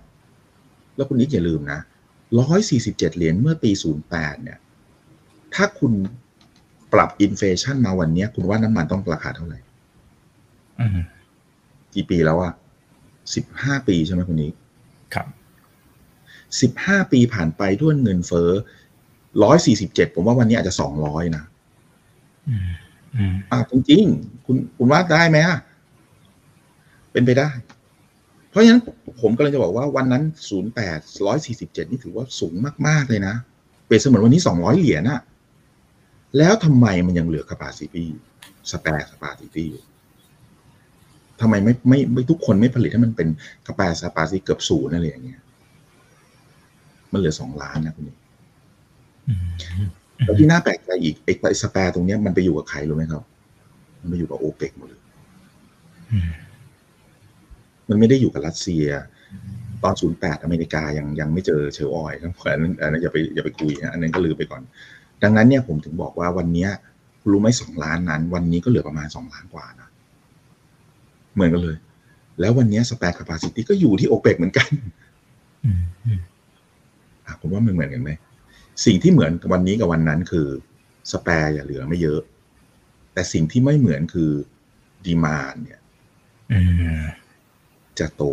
[1.00, 1.80] แล้วคุณนิกอย่าลืมนะ
[2.48, 3.72] 147เหรียญเมื่อปี
[4.08, 4.58] 08เนี่ย
[5.56, 5.92] ถ้าคุณ
[6.94, 9.60] ปรับอินเฟชันมาวันนี้คุณว่าน้ำมันต้องราคาเท่าไหร่
[11.96, 12.54] กี่ปีแล้วอะ
[13.36, 14.52] สิบห้าปีใช่ไหมคุณนี้
[15.14, 15.28] ครับ
[16.62, 18.50] สิบห้าปีผ่านไปด้วยเงินเฟ้อ
[19.44, 21.44] ร้อยสี่สิบเจ็ดผมว่าวันนี้อาจจะสองร้อยนะ
[23.52, 25.58] อ่าจริงๆ คุณคุณว่าได้ไหมอะ
[27.12, 27.50] เป็นไปได้
[28.50, 28.82] เพราะฉะนั้น
[29.22, 32.54] ผมกำลังจะบอกว่าวันนั้นศูนย์แปดร้อยสี่สิบเจ็ดนี่ถือว่าสูง
[32.88, 33.36] มาก ๆ เลยนะ
[33.86, 35.22] เปรียบเสมือนวันนี้สองร้อยเหรียญอะ
[36.38, 38.06] แล้วทำไมมันยังเหลือ capacity
[38.72, 39.84] สแปร์ capacity อยู่
[41.42, 43.28] ทำไมไม่ไม่ไม่ทุกคนไม่ผลิตให้มันเป็น
[43.68, 45.42] กาแฟสปาซิเกือบศูนย์อะไรอย่างเงี้ย
[47.12, 48.18] มันเหลือสองล้านนะคุณนี่
[50.24, 53.24] แล้วที่น่าแปลกใจอีกไอ้สแปร์ตรงเนี้ยมันไปอยู่กับใครรู้ไหมครับ
[54.02, 55.02] มันไปอยู่กับโอเปกหมดเลย
[57.90, 58.86] มันไม่ได้อยู่กับรัสเซีย
[59.84, 64.62] ตอนศูนย์แปดอเมริกายังยังไม่เจอ shale oil ครับอันนั้นอันนั้นอย่าไปอย่าไปคุยนะอันนั้นก็ลืมไปก่อน
[65.24, 66.70] ดังนั้นเนี่ยผมถึงบอกว่าวันเนี้ย
[67.30, 69.90] รู้ไหมสองล้านนั้น วันนี้ก็เหลือประมาณสองล้านกว่านะ
[71.34, 71.78] เหมือนกันเลย
[72.40, 74.68] แล้ววันนี้ spare capacity ก็อยู่ที่โอเปกเหมือนกัน
[77.42, 78.12] ผมว่ามันเหมือนกันไหม
[78.86, 80.48] สิ่งที่เหมือนวันนี้กับวันนั้นคือ
[81.12, 82.22] spare อะเหลือไม่เยอะ
[83.14, 84.32] แต่สิ่งที่ไม่เหมือนคือ
[85.06, 85.80] ดีมานเนี่ย
[88.00, 88.24] จะโต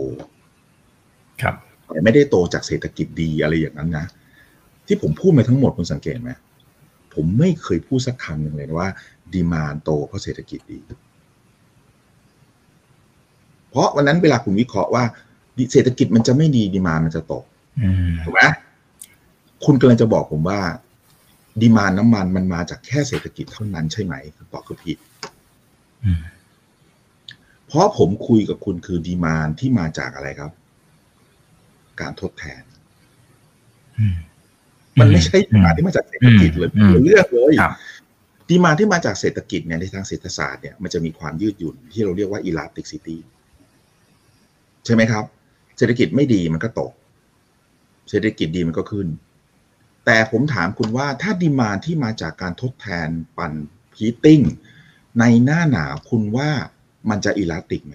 [1.43, 1.55] ครับ
[1.87, 4.07] แต่ไม่ได้โตจากเศรษฐกิจดีอะไรอย่างนั้นนะ
[4.87, 6.31] ที่ผมพูดมาทั้งหมดคุณสังเกตไหม
[7.14, 8.91] ผมไม่เคยพูดสักคำหนึ่งเลยว่า
[9.35, 10.79] ดีมานโตเพราะเศรษฐกิจดี
[13.71, 15.05] เพราะวันนั้นเวลาคุณวิเคราะห์ว่า
[15.73, 17.45] เศรษฐกิจมันจะไม่ดีดีมามันจะตก
[17.83, 18.43] อืมถูกไหม
[19.64, 20.61] คุณกำลังจะบอกผมว่า
[21.61, 24.99] ดีมานน้ำมันมันมาจากแค่เศรษฐกิจเท่านั้นใช่ไหมคำตอบคือผิด
[26.05, 26.36] อืมเพ
[27.77, 30.53] ราะผมคุยกับคุณคือดีมานที่มาจากอะไรครับ
[32.01, 32.62] การทดแทน
[33.99, 34.16] อืม
[35.01, 37.72] มันไม่ใช่ดีมานที่มาจากเศรษฐกิจเลยอืมคนละเรื่องเลยครับ
[38.49, 43.16] ดีมานที่มาจากเศรษฐกิจเนี่ยในทางเศรษฐศาสตร์เนี่ยมันจะมีความยืดหยุ่นที่เราเรียกว่า elasticity
[44.85, 45.24] ใช่ไหมครับ
[45.79, 46.93] เศรษฐกิจไม่ดีมันก็ตก
[48.11, 49.09] เศรษฐกิจดีมันก็ขึ้น
[50.07, 53.09] แต่ผมถามคุณว่าถ้า demand ที่มาจากการทดแทน
[53.39, 53.53] ปั่น
[53.99, 54.41] heating
[55.20, 56.51] ในหน้าหนาวคุณว่า
[57.11, 57.95] มันจะ elastic ไหม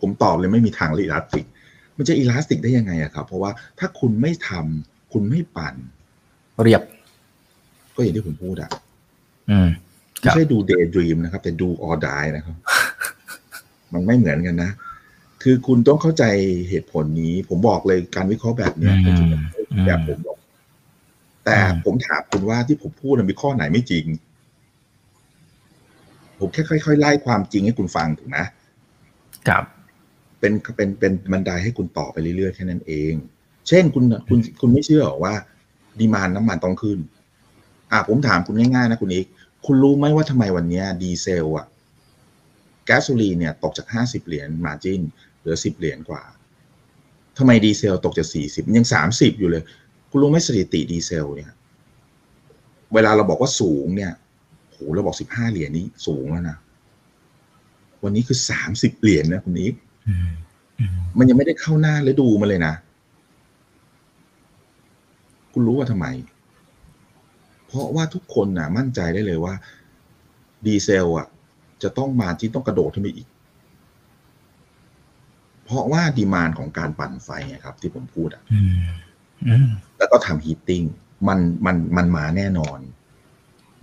[0.00, 1.46] ผมตอบเลยไม่มีทางเลย elastic
[1.96, 5.74] มันจะ elastic ได้ยังไงอะครับ เพราะว่าถ้าคุณไม่ทำคุณไม่ปั่น
[6.62, 6.82] เรียบ
[7.94, 8.70] ก็อย่างที่ผมพูดอะ
[9.50, 9.68] อืม
[10.24, 12.56] ครัไม่บใช่ดู daydream นะครับ แต่ do or die นะครับ
[13.92, 14.70] มันไม่เหมือนกันนะ
[15.42, 16.24] คือคุณต้องเข้าใจ
[16.68, 20.38] เหตุผลนี้ ผมบอกเลยการวิเคราะห์แบบเนี้ยอืมมันจะไม่ใช่แบบผมหรอก
[21.44, 24.04] แต่อืมผมถามคุณว่าที่ผมพูดน่ะมีข้อไหนไม่จริง
[26.38, 28.38] ผมแค่ค่อยๆไล่ความจริงให้คุณฟังถูกไหม
[29.48, 29.64] ครับ
[30.40, 33.12] เป็นเป็นเป็นบันไดให้คุณต่อไปเรื่อยๆแค่นั้นเอง
[33.68, 35.34] เช่นคุณคุณคุณไม่เชื่อหรอว่า
[35.98, 36.98] ดีมานน้ำมันต้องขึ้น
[37.92, 39.26] อะผมถามคุณง่ายๆนะคุณอีก
[39.66, 41.66] คุณรู้ไหมว่าทำไมวันเนี้ยดีเซลอะ
[42.84, 45.00] แก๊สโซลีนเนี่ย ตกจากห้าสิบเหรียญ margin
[45.38, 46.22] เหลือสิบเหรียญกว่า
[47.38, 49.62] ทำไมดีเซลตกจากสี่สิบยังสามสิบอยู่เลย
[50.10, 51.50] คุณรู้ไหมสถิติดีเซลเนี่ย
[52.94, 54.12] เวลาเราบอกว่าสูงเนี่ย
[54.78, 56.56] โหเราบอกสิบห้าเหรียญนี้สูงแล้วนะ
[58.04, 59.74] วันนี้คือสามสิบเหรียญนะคุณอีก
[60.08, 60.28] อืม
[60.80, 62.74] อืมมันยังไม่ได้เข้าหน้าฤดูมาเลยนะ
[65.52, 66.06] คุณรู้ว่าทำไม
[67.66, 69.54] เพราะว่าทุกคนน่ะ มั่นใจได้เลยว่า
[70.66, 71.26] ดีเซล อะ
[71.82, 73.28] จะต้องมาที่ต้องกระโดดขึ้นไปอีก
[75.64, 78.86] เพราะว่า demand ของการปั่นไฟไงครับ ที่ผมพูดอะอืม
[79.46, 79.68] อืม
[79.98, 80.82] แล้วก็ทำ heating
[81.28, 82.78] มันมันมันมาแน่นอน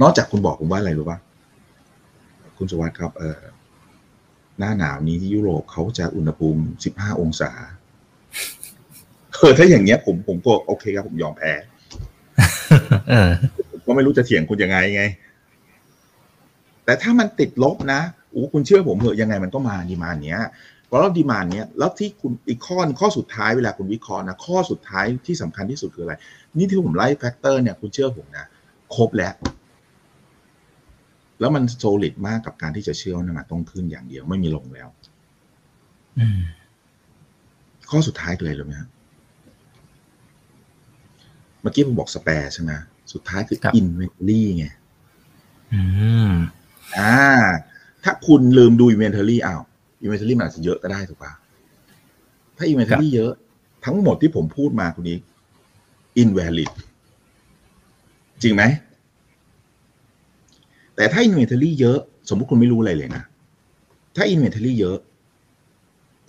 [0.02, 1.18] นอกจากคุณบอกผมว่าอะไรรู้ป่ะ
[2.58, 3.40] คุณสุวัสดิ์ครับ เออ
[4.60, 7.52] หน้าหนาวนี้ที่ยุโรปเขาจะอุณหภูมิ15องศา
[9.34, 11.52] เออถ้าอย่างเงี้ย ผมผมก็โอเคครับผมยอมแพ้
[13.10, 13.32] เออ
[13.72, 15.04] ผมก็ไม่รู้จะเถียงคุณยังไงไง
[16.86, 18.02] แต่ถ้ามันติดลบนะ
[18.34, 20.40] อู้คุณเชื่อผมเหอะยังไงมันก็มา demand เนี้ย
[20.88, 26.14] เพราะเรา demand เนี้ยแล้วที่คุณอีกข้อหนึ่งข้อสุดท้ายเวลาคุณวิเคราะห์นะข้อสุดท้ายที่สำคัญที่สุดคืออะไร
[26.58, 28.46] นี่ที่ผมไล่ factor เนี่ยคุณเชื่อผมนะ
[28.96, 29.34] ครบแล้ว
[31.40, 34.88] แล้วมัน solid มากกับการที่จะเชื่อว่าน้ำมันต้องขึ้นอย่างเดียวไม่มีลงแล้ว
[36.20, 36.40] อืม
[37.90, 38.90] ข้อสุดท้ายคืออะไรรู้ไหมครับ
[41.62, 42.72] เมื่อกี้ผมบอกสแปร์ใช่ไหม
[43.14, 44.66] สุดท้ายคือครับอินเวนทอรี่ไง
[45.74, 45.82] อื
[46.28, 46.32] ม
[46.98, 47.16] อ่า
[48.04, 49.62] ถ้าคุณลืมดู inventory อ้าว
[50.04, 51.32] inventory มันอาจจะเยอะก็ได้ถูกปะ
[52.58, 53.32] ถ้า inventory เยอะ
[53.86, 55.18] ทั้งหมดที่ผมพูดมาคุณนี้
[56.22, 56.72] invalid
[58.42, 58.64] จริงไหม
[60.96, 63.24] แต่ถ้า inventory เยอะ สมมติคุณไม่รู้อะไรเลยนะ
[64.16, 64.98] ถ้า inventory เยอะ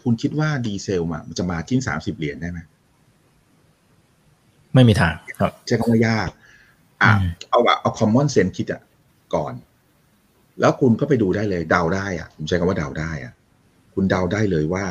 [0.03, 2.59] คุณคิดว่าดีเซลมามันจะมาจิ้นสามสิบเหรียญได้ไหม
[4.75, 6.31] ไม่มีทางครับใช้คำว่ายาก
[7.03, 8.83] อะอืมเอาแบบเอา common sense คิดอะ
[9.35, 9.53] ก่อน
[10.61, 13.33] แล้วคุณก็ไปดูได้เลยเดาได้อะผมใช้คำว่าเดาได้อะ
[13.95, 14.85] คุณเดาได้เลยว่า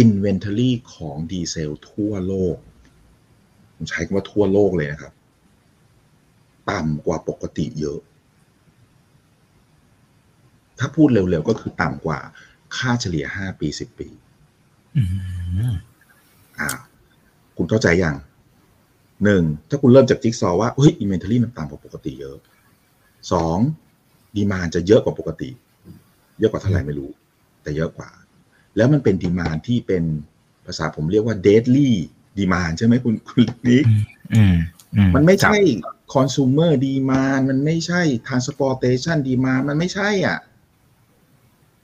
[0.00, 2.56] inventory ของดีเซลทั่วโลก
[3.74, 5.12] ผมใช้คำว่าทั่วโลกเลยนะครับ
[6.70, 8.00] ต่ำกว่าปกติเยอะ
[10.78, 12.18] ถ้าพูดเร็วๆ ก็คือต่ำกว่า
[12.76, 14.08] ค่าเฉลี่ย5ปี10ปี
[14.96, 15.02] อื
[15.72, 15.74] ม
[16.58, 16.68] อ่า
[17.56, 18.16] คุณเข้าใจยัง
[19.24, 22.36] หนึ่งถ้าคุณเริ่มจากจิ๊กซอว์ว่าเฮ้ย inventory มันต่ำกว่าปกติเยอะ
[23.32, 23.58] สอง
[24.36, 25.50] demand จะเยอะกว่าปกติ
[26.38, 27.10] เยอะกว่าเท่าไหร่ไม่รู้
[27.62, 28.10] แต่เยอะกว่า
[28.76, 30.04] แล้วมันเป็น demand ที่เป็น
[30.66, 31.96] ภาษาผมเรียกว่า deadly
[32.38, 33.84] demand ใช่ไหมคุณคุณนิก
[34.34, 34.56] อืม
[34.96, 40.38] อืมมันไม่ใช่ครับคอน sumer demand มันไม่ใช่ transportation demand มันไม่ใช่อะ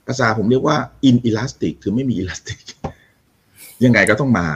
[0.07, 0.77] ภาษาผมเรียกว่า
[1.09, 2.59] inelastic คือไม่มี elastic
[3.83, 4.47] ยังไงก็ต้องมา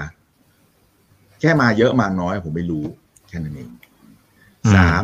[1.39, 2.85] แค่มาเยอะมาน้อยผมไม่รู้
[3.27, 3.69] แค่นั้นเอง
[4.65, 5.03] อืมสาม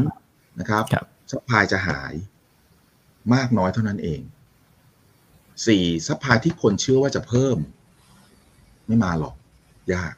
[0.60, 2.14] นะครับครับ supply จะหาย
[3.34, 4.22] มากน้อยเท่านั้นเอง
[5.66, 7.58] สี่ supply ที่คนเชื่อว่าจะเพิ่ม
[8.88, 9.36] ไม่มาหรอก
[9.94, 10.14] ยาก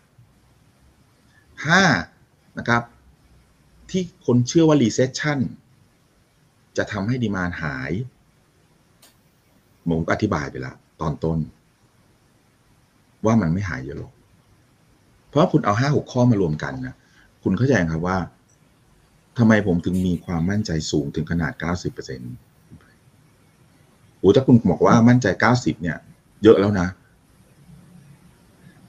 [1.65, 1.83] ห้า
[2.57, 2.83] นะครับ
[3.89, 5.39] ที่คนเชื่อว่า recession
[6.77, 7.91] จะทำให้ดีมานหาย
[9.89, 11.37] ผมก็อธิบายไปแล้วตอนต้น
[13.25, 14.13] ว่ามันไม่หายเยอะหรอก
[15.29, 16.95] เพราะคุณเอาห้าหกข้อมารวมกันนะ
[17.43, 18.17] คุณเข้าใจครับว่า
[19.37, 22.33] ทำไมผมถึงมีความมั่นใจสูงถึงขนาด90%เปอร์เซ็นต์
[24.19, 25.97] โอ้ถ้าคุณบอกว่ามั่นใจเก้าสิบเนี่ย
[26.43, 26.87] เยอะแล้วนะ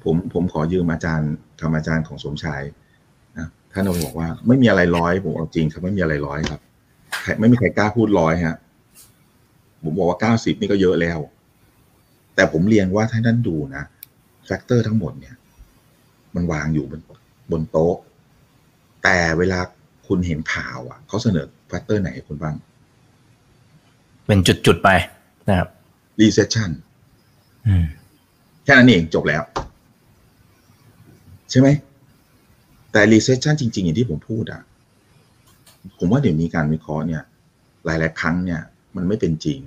[0.03, 2.62] ผมผมขอยืมอาจารย์คำอาจารย์ของสมชาย
[3.38, 6.61] นะท่านบอกว่า ไม่มีอะไรร้อยผมเอาจริงครับไม่มีอะไรร้อยครับ
[7.40, 8.57] ไม่มีใครกล้าพูดร้อยฮะ
[9.85, 11.18] ผมบอกว่าเก้าสิบนี่ก็เยอะแล้ว
[12.35, 13.85] แต่ผมเรียนว่าถ้าท่านดูนะ
[14.45, 15.35] factor ทั้งหมดเนี่ย
[16.35, 17.01] มันวางอยู่บน
[17.51, 17.97] บนโต๊ะ
[19.03, 19.61] แต่เวลา
[20.07, 22.55] คุณเห็นข่าวอะเขาเสนอ factor ไหนคุณบ้าง
[24.26, 24.89] เป็นจุด ๆ ไป
[25.49, 25.68] นะครับ
[26.20, 26.70] recession
[27.66, 27.87] อืม
[28.64, 29.43] แค่นั้นเองจบแล้ว
[31.51, 31.68] ใช่ไหม
[32.93, 34.62] แต่ recession จริง ๆ อย่างที่ผมพูดอะ
[35.99, 37.22] ผมว่าเดี๋ยวนี้การวิเคราะห์เนี่ย
[37.85, 38.61] หลาย ๆ ครั้งเนี่ย
[38.97, 39.61] มันไม่เป็นจริง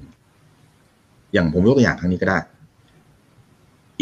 [1.34, 2.40] อย่างผมยกตัวอย่างครั้งนี้ก็ได้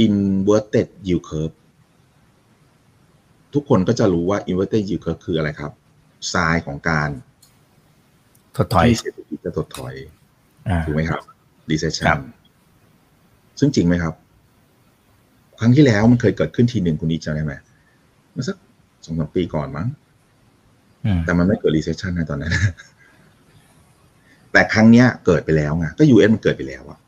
[0.05, 1.55] inverted yield curve
[3.53, 5.71] ทุกคนก็จะรู้ว่า inverted yield curve คืออะไรครับ
[6.33, 7.09] ทรายของการ
[8.55, 9.95] ถดถอยที่เศรษฐกิจจะถดถอย
[10.67, 11.33] อ่าถูกไหมครับครั
[11.71, 12.19] recession บ
[13.59, 14.13] ซึ่งจริงไหมครับ
[15.59, 17.53] ครั้งที่แล้วมันเคยเกิดขึ้นทีหนึ่งคุณอีกจำได้ไหม
[18.31, 18.55] เมื่อสัก
[19.05, 19.87] สองสามปีก่อนมั้ง
[21.05, 22.53] อืมแต่มันไม่เกิด recession นะตอนนั้น
[24.55, 26.99] แต่ครั้งเนี้ยเกิดไปแล้วไงก็ US มันเกิดไปแล้วอะ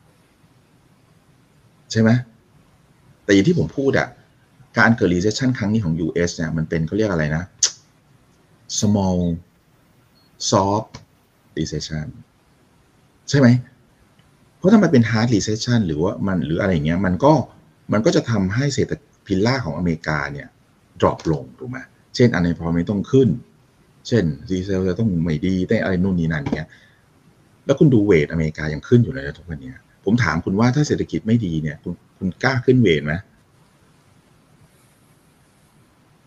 [1.91, 2.09] ใช่ไหม
[3.23, 4.07] แต่อย่างที่ผมพูดอะ
[4.79, 7.43] การเกิด recession ครั้งนี้ของ US เนี่ยมันเป็นเขาเรียกอะไรนะ
[8.79, 9.19] small
[10.49, 10.89] soft
[11.57, 12.07] recession
[13.29, 13.47] ใช่ไหม
[14.57, 17.33] เพราะถ้ามันเป็น hard recession หรือว่ามันหรืออะไรเงี้ย มันก็
[17.93, 18.91] มันก็จะทำให้เศรษฐ
[19.25, 20.47] พิลล่าของอเมริกาเนี่ย
[21.01, 21.77] drop ลงถูกไหม
[22.15, 23.29] เช่น unemployment ต้องขึ้น
[24.07, 26.69] เช่นดีเซลจะต้องไม่ดีได้อะไรนู่นนี่นั่นเนี้ย
[27.67, 33.13] แล้วคุณดูเวทอเมริกายังขึ้นอยู่เลยนะทุกวันเนี้ยผมถามคุณว่าถ้าเศรษฐกิจไม่ดีเนี่ยคุณคุณกล้าขึ้นเวทไหม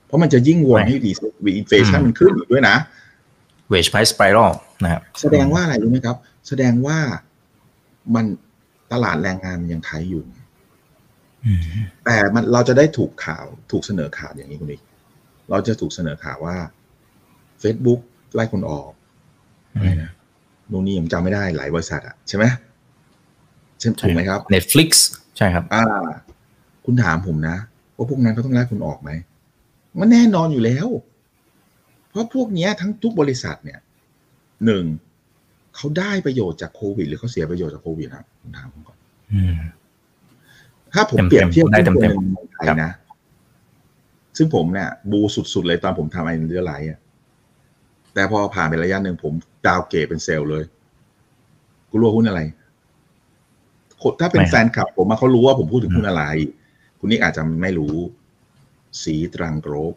[0.07, 1.11] เพราะมันจะยิ่งวอนให้ดี
[1.45, 2.77] วีอินเฟชันมันขึ้นอีกด้วยนะ
[3.73, 6.17] wage price spiral นะครับแสดงว่าอะไรรู้ไหมครับ
[6.49, 6.99] แสดงว่า
[8.15, 8.25] มัน
[8.93, 10.23] ตลาดแรงงานมันยังไทยอยู่
[11.47, 11.61] อืม
[12.05, 14.79] แต่มันเราจะได้ถูกข่าวถูกเสนอข่าวอย่างนี้คุณดิ
[15.51, 16.57] เราจะถูกเสนอข่าวว่า
[17.63, 18.01] Facebook
[18.35, 18.91] ไล่คนออก
[19.73, 20.11] อะไรนะ
[20.71, 22.45] นู่นนี่ผมจำไม่ได้หลายบริษัทอะใช่ไหม
[23.79, 24.91] ใช่ถูกไหมครับ Netflix
[25.37, 25.83] ใช่ครับ อ่า
[26.85, 27.57] คุณถามผมนะ
[27.97, 29.11] ว่าพวกนั้นเขาต้องไล่คุณออกไหม
[29.99, 30.89] มันแน่นอนอยู่แล้ว
[32.09, 33.79] เพราะพวกเนี้ยทั้งทุกบริษัทเนี่ย
[34.65, 34.85] หนึ่ง
[35.77, 38.99] เขาได้ประโยชน์จากโควิด หรือเขาเสียประโยชน์จากโควิดครับผมถามผมก่อน
[39.33, 39.59] อืม
[40.95, 42.93] ถ้าผมเต็มๆเปรียบเทียบได้เต็มๆหุ้นตัวหนึ่งในไทยครับนะ
[44.37, 45.21] ซึ่งผมเนี่ยบู
[45.55, 46.99] สุดๆเลยตอนผมทำไอ้เรือไหลอะ
[48.15, 49.33] แต่พอผ่านไประยะหนึ่งผม
[49.67, 50.65] ดาวเกตเป็นเซลล์เลย
[51.91, 52.41] กูรู้ว่าหุ้นอะไร
[54.03, 56.25] คนถ้าเป็นแฟนคลับ ผมมาเขารู้ว่าผมพูดถึงหุ้นอะไร
[56.99, 57.97] คุณนี่อาจจะไม่รู้
[59.03, 59.95] สีตรังโกรบ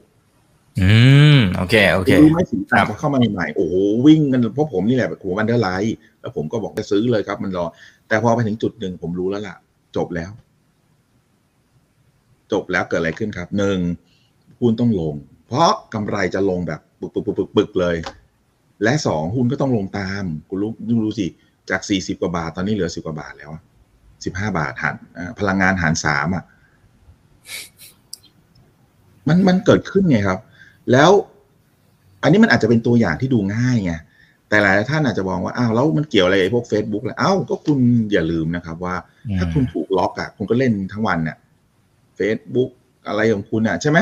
[0.82, 0.91] อื
[1.38, 3.74] มโอเคโอเครู้ไหมสีตรัครังบพอเข้ามาใหม่ๆโอ้โห
[4.05, 7.66] วิ่งกันเพราะผมนี่แหละหัวมันเดอร์ไลท์แล้วผมก็บอกจะซื้อเลยครับ มันรอ
[8.07, 9.55] แต่พอไปถึงจุดหนึ่งผมรู้แล้วล่ะ
[9.95, 10.32] จบแล้ว
[12.51, 13.80] จบแล้วเกิดอะไรขึ้นครับหนึ่ง
[14.59, 15.16] หุ้นต้องลง
[15.47, 17.95] เพราะกำไรจะลงแบบ ปึกปึกปึกปึกปึกเลย
[18.83, 20.71] และสองหุ้นก็ต้องลงตามคุณรู้
[21.05, 21.27] ดูสิ
[21.69, 23.51] จากสี่สิบกว่าบาทตอนนี้เหลือสิบกว่าบาทแล้ว
[24.25, 24.95] สิบห้าบาทหาร
[25.39, 26.43] พลังงานหารสามอะ
[29.27, 30.39] มันมันเกิดขึ้นไงครับ
[30.91, 31.11] แล้ว
[32.23, 33.93] อันนี้มันอาจจะเป็นตัวอย่างที่ดูง่ายไง
[34.49, 37.79] แต่หลายท่านอาจจะมองว่าอ้าวแล้วมันเกี่ยวอะไรไอ้พวก Facebook ล่ะเอ้าก็คุณ
[38.11, 38.95] อย่าลืมนะครับ ว่า
[39.37, 41.37] ถ้าคุณถูกล็อกอะคุณก็เล่นทั้งวันเนี่ย
[42.19, 42.69] Facebook
[43.07, 43.99] อะไรของคุณอะใช่ไหม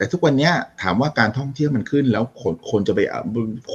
[0.00, 3.20] แต่ทุกวันเนี้ยถามว่าการท่องเที่ยวมันขึ้น แล้วคนคนจะไปอะ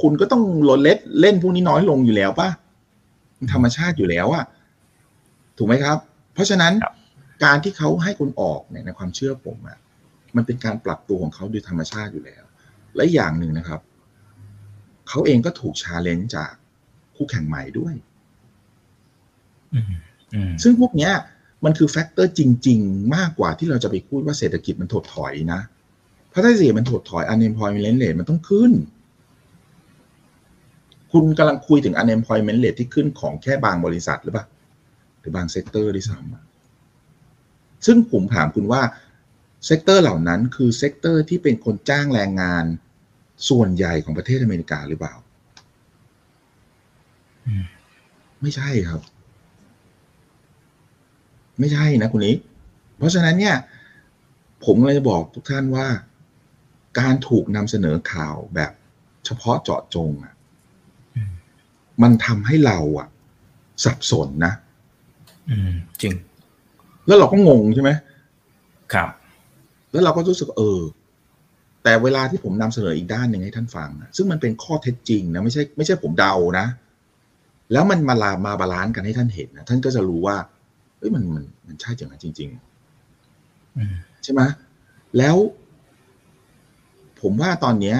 [0.00, 2.48] คุณก็ต้องลดเล็ดเล่นพวกนี้น้อยลงอยู่แล้วป่ะ
[3.38, 4.44] มันธรรมชาติอยู่แล้วอะ
[5.56, 5.96] ถูกไหมครับ
[6.34, 6.94] เพราะฉะนั้นครับ
[7.44, 9.78] การที่เขาให้คุณออกเนี่ยในความเชื่อผมอะ
[10.36, 12.44] มันเป็นการปรับตัวของเขาโดยธรรมชาติอยู่แล้ว
[12.96, 13.80] และอย่างหนึ่งนะครับ
[15.08, 16.52] เขาเองก็ถูก challenge จาก
[17.16, 17.94] คู่แข่งใหม่ด้วย
[19.74, 19.84] อืม
[20.34, 21.12] อืมซึ่งพวกเนี้ย
[21.64, 25.60] มันคือ factor จริง ๆ มากกว่าที่เราจะไปพูดว่าเศรษฐกิจมันถดถอยนะ
[26.36, 28.72] เพราะถ้าเศรษฐกิจมันถดถอย unemployment rate มันต้องขึ้น
[31.12, 34.46] คุณกำลังคุยถึง unemployment rate ที่ขึ้นของแค่บางบริษัทหรือเปล่า
[35.20, 36.44] หรือบาง sector ด้วยซ้ำอะ
[37.86, 38.82] ซึ่งผมถามคุณว่า
[39.66, 42.64] sector เหล่านั้นคือ sector ที่เป็นคนจ้างแรงงาน
[43.48, 45.14] ส่วนใหญ่ของประเทศอเมริกาหรือเปล่า
[47.46, 47.64] อืม
[48.42, 49.00] ไม่ใช่ครับ
[51.58, 52.38] ไม่ใช่นะคุณนิก
[52.98, 53.56] เพราะฉะนั้นเนี่ย
[54.64, 55.86] ผมเลยจะบอกทุกท่านว่า
[56.98, 58.72] การถูกนำเสนอข่าวแบบ
[59.26, 60.34] เฉพาะเจาะจงอะ
[61.16, 61.32] อืม
[62.02, 63.08] มันทำให้เราอะ
[63.84, 64.52] สับสนนะ
[65.50, 65.72] อืม
[66.02, 66.14] จริง
[67.06, 67.90] แล้วเราก็งงใช่ไหม
[68.92, 69.08] ครับ
[69.92, 70.80] แล้วเราก็รู้สึกเออ
[71.82, 76.66] แต่เวลาที่ผมนำเสนออีกด้านหนึ่งให้ท่านฟังอะซึ่งมันเป็นข้อเท็จจริงนะไม่ใช่ไม่ใช่ผมเดานะ
[77.72, 80.36] แล้วมันมาลามา balance กันให้ท่านเห็นนะท่านก็จะรู้ว่า
[80.98, 82.48] เอ้ยมันมันมันใช่อย่างนั้นจริง
[83.36, 84.42] ๆใช่ไหม
[85.18, 85.36] แล้ว
[87.28, 87.98] ผมว่าตอนเนี้ย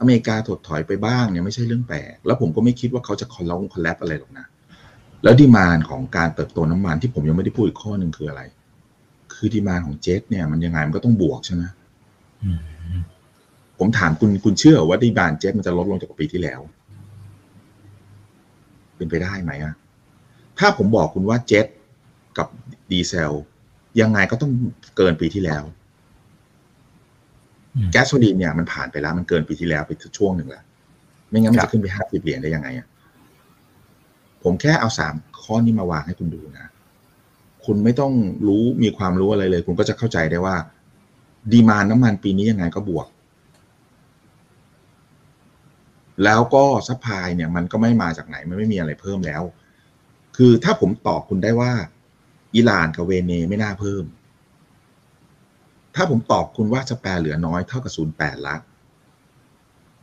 [0.00, 4.46] อเมริกาถดถอยไปบ้างเนี่ยไม่ใช่เรื่องแปลก แล้วผมก็ไม่คิดว่าเขาจะคอลลง collapse อะไรหรอกนะ
[5.22, 8.42] แล้ว demand ของการเติบโตน้ำมันที่ผมยังไม่ได้พูดอีกข้อหนึ่งคืออะไร
[9.34, 11.62] คือ demand ของเจ็ตเนี่ยมันยังไงมันก็ต้องบวกใช่ไหม
[13.78, 16.60] ผมถามคุณคุณเชื่อว่า demand jet มันจะลดลงจากปีที่แล้ว
[18.96, 19.74] เป็นไปได้ไหมอะ
[20.58, 21.66] ถ้าผมบอกคุณว่าเจ็ต
[22.38, 22.48] กับ
[22.90, 23.32] ดีเซล
[24.00, 24.52] ยังไงก็ต้อง
[24.96, 25.62] เกินปีที่แล้ว
[27.92, 30.62] แก๊สโซลีนเนี่ยมันผ่านไปแล้วมันเกินปีที่แล้วไปช่วงหนึ่งแล้ว
[31.30, 32.86] ไม่งั้นมันจะขึ้นไปห้าสิบเหรียญได้ยังไงอะ
[34.42, 36.66] ผมแค่เอาสามข้อนี้มาวางให้คุณดูนะ
[37.64, 38.12] คุณไม่ต้อง
[38.48, 40.56] รู้มีความรู้อะไรเลย คุณก็จะเข้าใจได้ว่า
[41.52, 43.06] demand น้ำมันปีนี้ยังไงก็บวก
[46.24, 49.42] แล้วก็ supply เนี่ย มันก็ไม่มาจากไหนมันไม่มีอะไรเพิ่มแล้ว
[50.36, 51.72] คือถ้าผมตอบคุณได้ว่า
[52.54, 54.04] อิหร่านกับเวเนไม่น่าเพิ่ม
[56.00, 58.56] ถ้าผมตอบคุณว่า spare เหลือน้อยเท่ากับศูนย์แปดละ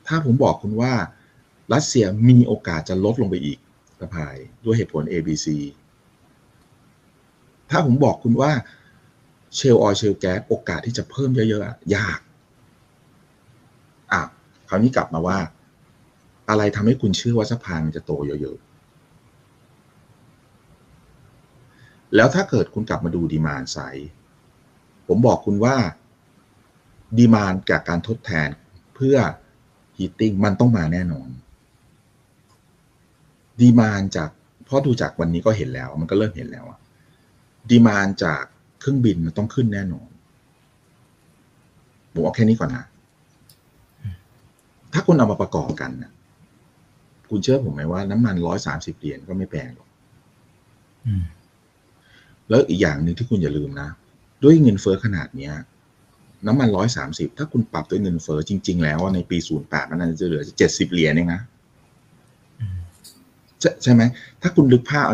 [0.07, 0.93] ถ้าผมบอกคุณว่า
[1.73, 3.59] รัสเซียมีโอกาสจะลดลงไปอีก
[3.99, 5.47] สะพายด้วยเหตุผล A B C
[7.69, 8.51] ถ้าผมบอกคุณว่า
[9.55, 12.19] เชลออยเชลแก๊สโอกาสที่จะเพิ่มเยอะๆยาก
[14.11, 14.21] อะ
[14.69, 15.37] คราวนี้กลับมาว่า
[16.49, 18.65] อะไรทำให้คุณเชื่อว่าสะพานมันจะโตเยอะๆ
[22.15, 24.09] แล้วถ้าเกิดคุณกลับมาดูดีมานไซด์
[25.07, 25.75] ผมบอกคุณว่า
[27.17, 28.49] demand จากการทดแทน
[28.95, 29.17] เพื่อ
[29.97, 31.29] heating มันต้องมาแน่นอน
[33.61, 34.29] demand จาก
[34.65, 36.79] เพราะดูจากวันนี้ก็เห็นแล้ว มันก็เริ่มเห็นแล้วอะ
[37.69, 38.43] demand จาก
[38.79, 40.09] เครื่องบินมันต้องขึ้นแน่นอน
[42.13, 42.85] ผมเอาแค่นี้ก่อนนะ
[44.93, 46.11] ถ้าคุณเอามาประกอบกันนะ
[47.29, 49.89] คุณเชื่อผมไหมว่าน้ำมันร้อยสามสิบเหรียญก็ไม่แพงหรอก
[52.49, 53.89] แล้วอีกอย่างหนึ่งที่คุณอย่าลืมนะ
[54.45, 55.53] ด้วยเงินเฟอ้อขนาดเนี้ย
[56.47, 61.41] น้ำมันร้อยสามสิบถ้าคุณปรับด้วยเงินเฟอ้อจริง ๆ แล้วในปีศูนย์แปดมันจะเหลือเจ็ดสิบเหรียญเองนะ
[63.83, 64.01] ใช่ไหม
[64.41, 65.05] ถ้าคุณนึกภาพ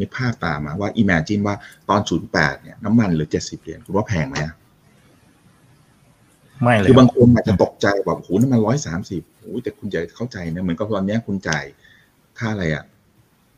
[0.00, 1.56] นึกภาพตามมาว่า imagine ว่า
[1.88, 4.36] ตอนศูนย์แปดเนี่ยน้ำมันเหลือเจ็ดสิบเหรียญคุณว่าแพงไหม
[6.62, 11.64] ไม่เลยคือบางคนอาจจะตกใจแบบโหน้ำมันร้อยสามสิบโอ้แต่คุณจะเข้าใจนะเหมือนกับตอนนี้คุณจ่าย
[12.38, 12.84] ค่าอะไรอะ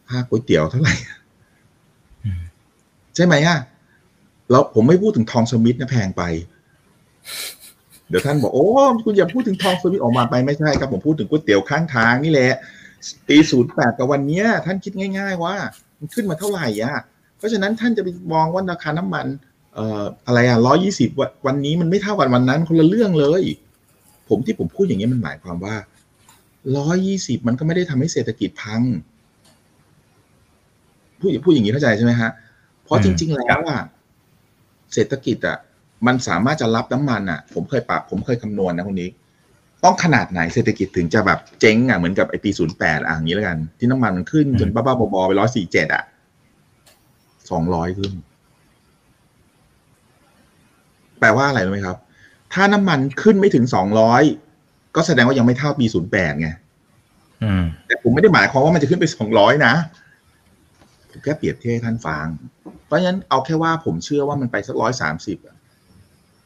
[0.09, 0.94] ค่าก๋วยเตี๋ยวเท่าไหร่
[3.14, 3.59] ใช่ไหมอะ
[4.51, 6.22] แล้วผมไม่พูดถึงทองสมิธนะแพงไป
[8.09, 8.66] เดี๋ยวท่านบอกโอ้
[9.05, 12.57] คุณอย่าพูดถึงทองสมิธออกมาไปไม่ใช่ครับผมพูดถึงก๋วยเตี๋ยวข้างทางนี่แหละ
[13.28, 15.55] ปีศูนย์แปดกับวันนี้ท่านคิดง่าย ๆ ว่า
[15.99, 17.03] มันขึ้นมาเท่าไหร่อะ
[17.36, 19.26] เพราะฉะนั้นท่านจะไปมองว่าราคาน้ำมัน
[19.74, 21.11] เอ่ออะไรอะร้อยี่สิบ
[21.47, 23.42] วันนี้มันไม่เท่ากันวันนั้นคนละเรื่องเลย
[24.28, 25.76] ผมที่ผมพูดอย่างนี้มันหมายความว่า
[26.76, 28.82] ร้อยี่สิบมันก็ไม่ได้ทำให้เศรษฐกิจพัง
[31.20, 32.30] พูดพูดอย่างนี้เข้าใจใช่ไหมฮะ
[32.84, 33.80] เพราะจริง ๆ แล้วอะ
[34.95, 35.59] เศรษฐกิจอะ
[36.07, 39.11] มันสามารถจะรับน้ำมันอะ ผมเคยปรับผมเคยคำนวณนะคนนี้
[39.84, 46.05] ต้องขนาดไหนเศรษฐกิจถึงจะแบบเจ๊งอะเหมือนกับไอปีศูนย์แปดอะอย่างนี้แล้วกัน ที่น้ำมันมันขึ้นจนบ้าๆบอๆไปร้อยสี่เจ็ดอะ
[47.51, 48.12] สองร้อยขึ้น
[51.20, 51.97] แปลว่าอะไรรู้ไหมครับ
[52.53, 54.22] ถ้าน้ำมันขึ้นไม่ถึงสองร้อย
[54.97, 56.49] ก็แสดงว่ายังไม่เท่าปีศูนย์แปดไง
[57.87, 59.74] แต่ผมไม่ได้หมายความว่ามันจะขึ้นไปสองร้อยนะ
[61.17, 62.27] ผมแค่เปรียบเทียบท่านฟัง
[62.87, 65.39] เพราะฉะนั้นเอาแค่ว่าผมเชื่อว่ามันไปสักร้อยสามสิบ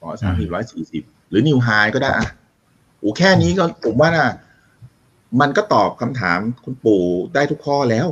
[0.05, 2.29] ร้อยสามสิบร้อยสี่สิบหรือนิวไฮก็ได้อะ
[2.99, 4.29] โอ้แค่นี้ก็ผมว่านะ
[5.41, 7.03] มันก็ตอบคำถามคุณปู่
[7.35, 8.07] ได้ทุกข้อแล้ว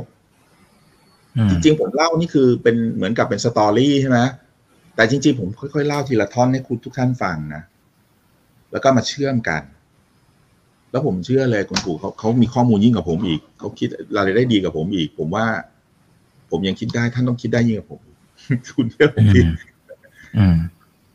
[1.49, 4.19] จริงๆ ผมเล่านี่คือเป็นเหมือนกับเป็นสตอรี่ใช่ไหม
[4.95, 7.61] แต่จริง ๆ ผมค่อยๆเล่าทีละท่อนให้คุณทุกท่านฟังนะ
[8.71, 9.61] แล้วก็มาเชื่อมกัน
[10.91, 15.45] แล้วผมเชื่อเลยคุณปู่เขาเขามีข้อมูลยิ่งกว่าผมอีก เขาคิดอะไรได้ดีกับผมอีก ผมว่า
[16.51, 18.01] ผมยังคิดได้ท่านต้องคิดได้ยิ่งกว่าผม
[18.75, 19.41] คุณเชื่อผมดิ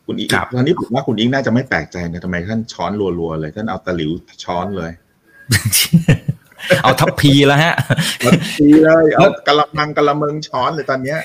[0.05, 4.11] คุณอีกตอนนี้ผมว่าคุณอิงน่าจะไม่แปลกใจนะทำไมท่านช้อนรัวๆเลย ท่านเอาตะหลิว
[4.43, 4.91] ช้อนเลย
[6.83, 7.75] เอาทัพพีแล้วฮะ
[8.23, 11.19] ทัพพีเลยเอากะละมังกะละเมิงช้อนเลยตอนเนี้ย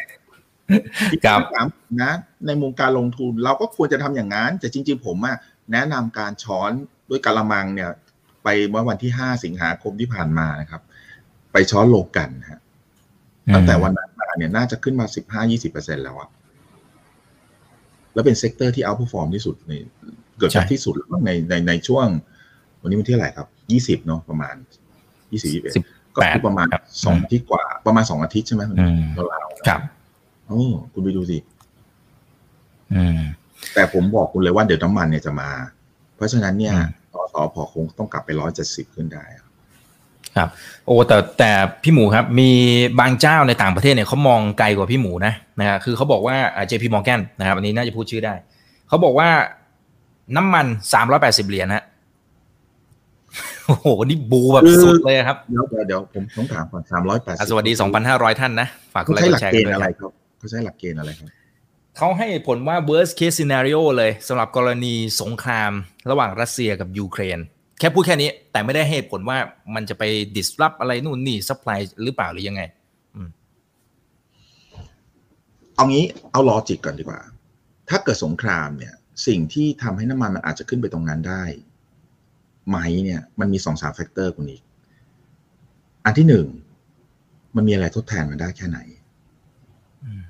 [1.24, 1.66] กับถาม
[2.02, 2.12] นะ
[2.46, 5.36] ในมุมการลงทุนเราก็ควรจะทำอย่างนั้นแต่จริง ๆ ผมอะ
[5.72, 6.70] แนะนำการช้อน
[7.11, 7.90] ด้วยกะละมังเนี่ย
[8.44, 10.82] ไปเมื่อวันที่ห้าสิงหาคมที่ผ่านมานะครับ
[11.52, 12.61] ไปช้อนโลกันฮะ
[13.55, 16.28] ตั้งแต่วันนั้นมาเนี่ยน่าจะขึ้นมาสิบห้ายี่สิบเปอร์เซ็นต์แล้วอะ
[18.14, 19.72] แล้วเป็น sector ที่ outperform ที่สุดใน
[20.38, 20.94] เกิดจากที่สุด
[21.26, 22.07] ในในในช่วง
[22.80, 24.55] วันนี้มันที่เท่าไหร่ครับยี่สิบเนาะประมาณ
[25.32, 25.84] ยี่สิบยี่สิบ
[26.16, 26.66] ก็คือประมาณ
[27.05, 28.62] สองอาทิตย์กว่า ประมาณสองอาทิตย์ใช่ไหม
[29.14, 29.80] เราเราครับ
[30.46, 31.38] โอ้คุณไปดูสิ
[33.74, 35.51] แต่ผมบอกคุณเลยว่าเดี๋ยวน้ำมันเนี่ยจะมา
[36.16, 36.74] เพราะฉะนั้นเนี่ย
[37.14, 39.49] อสอพอคงต้องกลับไปร้อยเจ็ดสิบขึ้นได้ครับ
[40.87, 41.51] โอ้แต่แต่
[41.83, 42.51] พี่หมูครับ มี
[43.01, 48.35] บางเจ้าในต่างประเทศเนี่ยเขามองไกลกว่าพี่หมูนะนะฮะคือเขาบอกว่าอ่า JP Morgan นะครับอันนี้น่าจะพูดชื่อได้
[48.89, 49.28] เขาบอกว่า
[50.37, 51.85] น้ำมันสามร้อยแปดสิบเหรียญฮะ
[53.66, 61.28] โอ้โห นี่บูแบบสุดเลยครับ เดี๋ยวเดี๋ยวเดี๋ยวผมต้องถามก่อนสามร้อยแปดอะสวัสดีสองพันห้าร้อยท่านนะ ฝากกเขาดไลใช้ค์หกลัดกแชร์เกกันณฑ์ด้วยอะไรครับครับเขาใช้หลักเกณฑ์อะไรครับ
[61.97, 65.72] เขาให้ผลว่า worst case scenario เลยสำหรับกรณีสงคราม
[66.11, 67.39] ระหว่างรัสเซียกับยูเครน
[67.81, 69.39] แค่พูดแค่นี้ แต่ไม่ได้ให้ผลว่า
[69.74, 70.03] มันจะไป
[70.37, 72.62] disrupt อะไรนู่นนี่ supply หรือเปล่าหรือยังไง
[75.74, 77.20] เอางี้เอา logic ก่อนดีกว่า
[77.89, 78.95] ถ้าเกิดสงครามเนี่ย
[79.26, 81.43] สิ่งที่ทำให้น้ำมันมันอาจจะขึ้นไปตรงนั้นได้
[82.68, 84.62] ไหมเนี่ย มันมีสองสาม factor คุณอีก
[86.05, 86.47] อันที่หนึ่ง
[87.57, 88.78] มันมีอะไรทดแทนมันได้แค่ไหน
[90.05, 90.22] อืม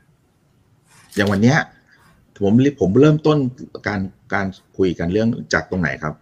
[1.15, 1.59] อย่างวันเนี้ย
[2.45, 3.39] ผมผมเริ่มต้น
[3.87, 4.01] การ
[4.35, 4.47] การ
[4.77, 6.15] คุยกันเรื่องจากตรงไหนครับ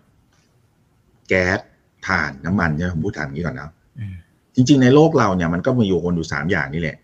[1.28, 1.58] แก๊ส
[2.06, 4.14] ถ่านน้ำมันเนี่ยผมพูดถ่านอย่างนี้ก่อนนะอืม
[4.54, 6.96] จริง ๆ ในโลกเราเนี่ยมันก็มีอยู่คนอยู่สามอย่างนี่แหละ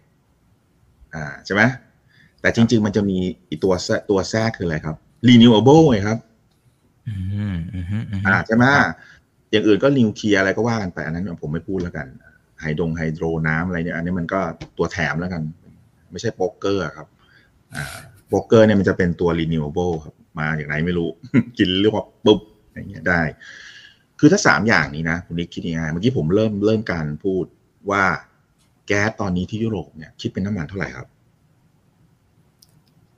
[1.15, 1.63] อ่าใช่ไหม
[2.41, 3.17] แต่จริง ๆ มันจะมี
[3.49, 4.97] อีกตัวแทรกตัวแทรกคืออะไรครับ
[5.29, 6.19] renewable ไงครับ
[7.09, 7.15] อื
[7.55, 8.65] มอืมอืมอืมอ่าใช่ไหม
[9.51, 12.07] อย่างอื่นก็นิวเคลียร์อะไรก็ว่ากันไปอันนั้นผมไม่พูดแล้วกัน
[12.61, 14.41] ไฮดง hydro น้ำอะไรเนี่ย อันนี้มันก็
[14.79, 15.43] ตัวแถมแล้วกัน
[16.11, 17.07] ไม่ใช่โป๊กเกอร์ครับ
[17.75, 17.85] อ่า
[18.29, 21.09] โป๊กเกอร์เนี่ยมันจะเป็นตัว renewable ครับ มาอย่างไรไม่รู้
[21.59, 22.41] กินเรียกว่าปุ๊บ
[22.73, 23.21] อย่างเงี้ยได้
[24.19, 27.45] คือถ้าสามอย่างนี้นะคุณนิกคิดยังไงเมื่อกี้ผมเริ่มเริ่มการพูด
[27.91, 28.05] ว่า
[28.87, 31.07] แก๊สตอนนี้ที่ยุโรปเนี่ยคิดเป็นน้ำมันเท่าไหร่ครับ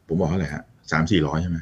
[0.07, 1.59] ผมบอกเท่าไหร่ฮะสามสี่ร้อยใช่ไหม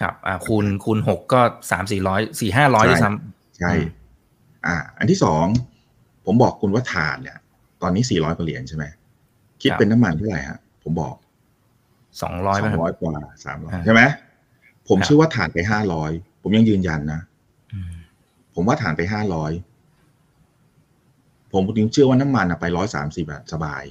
[0.00, 3.10] ครับ อ่าคูณคูณหกก็สามสี่ร้อยสี่ห้าร้อยใช่ด้วยซ้
[3.58, 3.86] ใช่อืม
[4.66, 5.44] อ่า อันที่สอง
[6.24, 7.38] ผมบอกคุณว่าถ่านเนี่ย
[7.82, 8.84] ตอนนี้สี่ร้อยกว่าเหรียญใช่ไหม
[9.62, 13.14] คิดเป็นน้ำมันเท่าไหร่ฮะผมบอกำสองร้อยสไหมองครับร้อยกว่า
[13.44, 14.02] สามร้อยอ่าใช่ไหม
[14.88, 16.10] ผมครับเชื่อว่าถ่านไปห้าร้อย
[16.42, 17.27] ผมยังยืนยันนะอืม
[18.60, 19.52] ผมว่าถ่านไปห้าร้อย
[21.52, 23.84] ผมยังเชื่อว่าน้ำมันอะไปร้อยสามสิบสบาย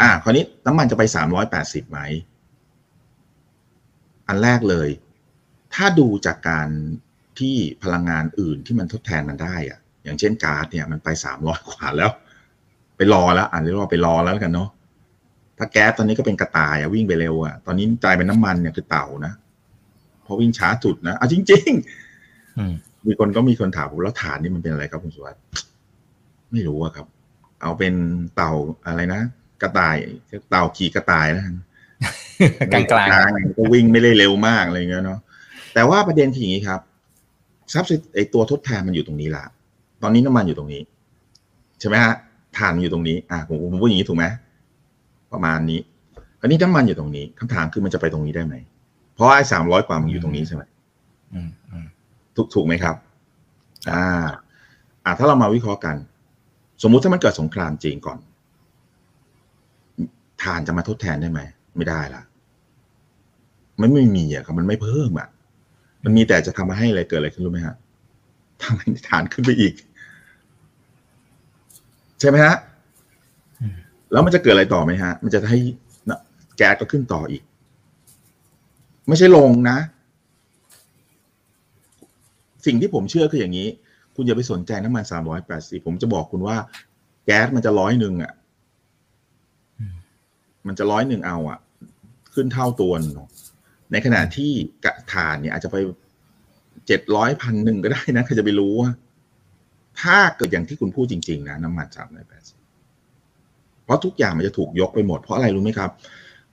[0.00, 2.00] อ่า คราวนี้น้ำมันจะไปสามร้อยแปดสิบไหม
[4.28, 4.88] อันแรกเลย
[5.74, 6.68] ถ้าดูจากการ
[7.38, 12.10] ที่พลังงานอื่นที่มันทดแทนมันได้อะอย่างเช่นก๊าซเนี่ยมันไปสามร้อยกว่าแล้ว
[12.96, 14.68] ไปรอแล้วอ่านเรียกว่าไปรอแล้วกันเนาะ
[15.58, 19.32] ถ้าแก๊สตอนนี้ก็เป็นกระต่ายอะวิ่งไปเร็วอะตอนนี้กลายเป็นน้ำมันเนี่ยคือเต่านะ
[20.22, 22.64] เพราะวิ่งช้าสุดนะอะจริงๆอื
[23.02, 25.42] มมีคนก็มีคนถามผมแล้วฐานนี่มันเป็นอะไรครับคุณสุวัสดิ์
[26.52, 27.06] ไม่รู้อะครับ
[27.62, 27.94] เอาเป็น
[28.34, 28.52] เต่า
[28.86, 29.20] อะไรนะ
[29.62, 29.96] กระต่าย
[30.50, 31.44] เต่าขี่กระต่ายนะ
[32.72, 35.20] กลางกลางๆก็วิ่งไม่ได้เร็วมากอะไรเงี้ยเนาะ
[35.74, 36.80] แต่ว่าประเด็นคืออย่างนี้ครับ
[37.72, 39.44] ทรัพย์ไอตัวทดแทนมันอยู่ตรงนี้ละ
[40.02, 40.82] ตอนนี้น้ำมันอยู่ตรงนี้
[41.80, 42.14] ใช่ไหมฮะ
[42.58, 44.24] ถ่านมันอยู่ตรงนี้อะผมผมพูดอย่างนี้ถูกไหม
[45.32, 45.80] ประมาณนี้
[46.40, 48.54] อันนี้น้ำมันอยู่ตรงนี้คำถามคือมันจะไปตรงนี้ได้ไหม
[49.14, 50.62] เพราะไอ้สามร้อยกว่ามันอยู่ตรงนี้ใช่ไหม
[51.34, 51.86] อืมอืม
[52.36, 52.96] ถูกถูกไหมครับ
[53.90, 54.06] อ่า
[55.04, 55.96] อ่าถ้าเรามาวิเคราะห์กัน
[56.82, 58.18] สมมุติถ้ามันเกิดสงครามจริงก่อน
[60.42, 61.40] ฐานจะมาทดแทนได้ไหม
[61.76, 62.22] ไม่ได้ละ
[63.80, 65.28] มันไม่มีอะครับมันไม่เพิ่มอะ
[66.04, 67.76] มันมีแต่จะทำมาให้อะไรเกิดอะไรขึ้นรู้ไหมฮะ
[68.62, 69.74] ทำให้ฐานขึ้นไปอีก
[72.20, 72.56] ใช่ไหมฮะ
[73.60, 73.74] อืม
[74.12, 75.58] แล้วมันจะเกิดอะไรต่อไหมฮะ มันจะให้
[76.08, 76.20] น่ะ
[76.56, 77.42] แก๊สก็ขึ้นต่ออีก
[79.08, 79.78] ไม่ใช่ลงนะ
[82.66, 83.68] สิ่งที่ผมเชื่อคืออย่างนี้
[84.14, 86.56] คุณอย่าไปสนใจน้ำมันสามร้อยแปดสิบผมจะบอกคุณว่า
[87.24, 88.32] แก๊สมันจะร้อยหนึ่งอะ
[89.78, 89.94] อืม
[90.66, 91.58] มันจะร้อยหนึ่งเอาอะ
[92.34, 93.16] ขึ้นเท่าตัวหนึ่ง
[93.92, 94.52] ในขณะที่
[94.84, 95.76] กระถ่านเนี่ยอาจจะไป
[96.86, 98.90] เจ็ดร้อยพันหนึ่งก็ได้นะใครจะไปรู้ว่า
[100.00, 102.58] ถ้าเกิดอย่างที่คุณพูดจริง ๆ นะ น้ำมันสามร้อยแปดสิบ
[103.84, 105.90] เพราะทุกอย่างมันจะถูกยกไปหมด เพราะอะไรรู้ไหมครับ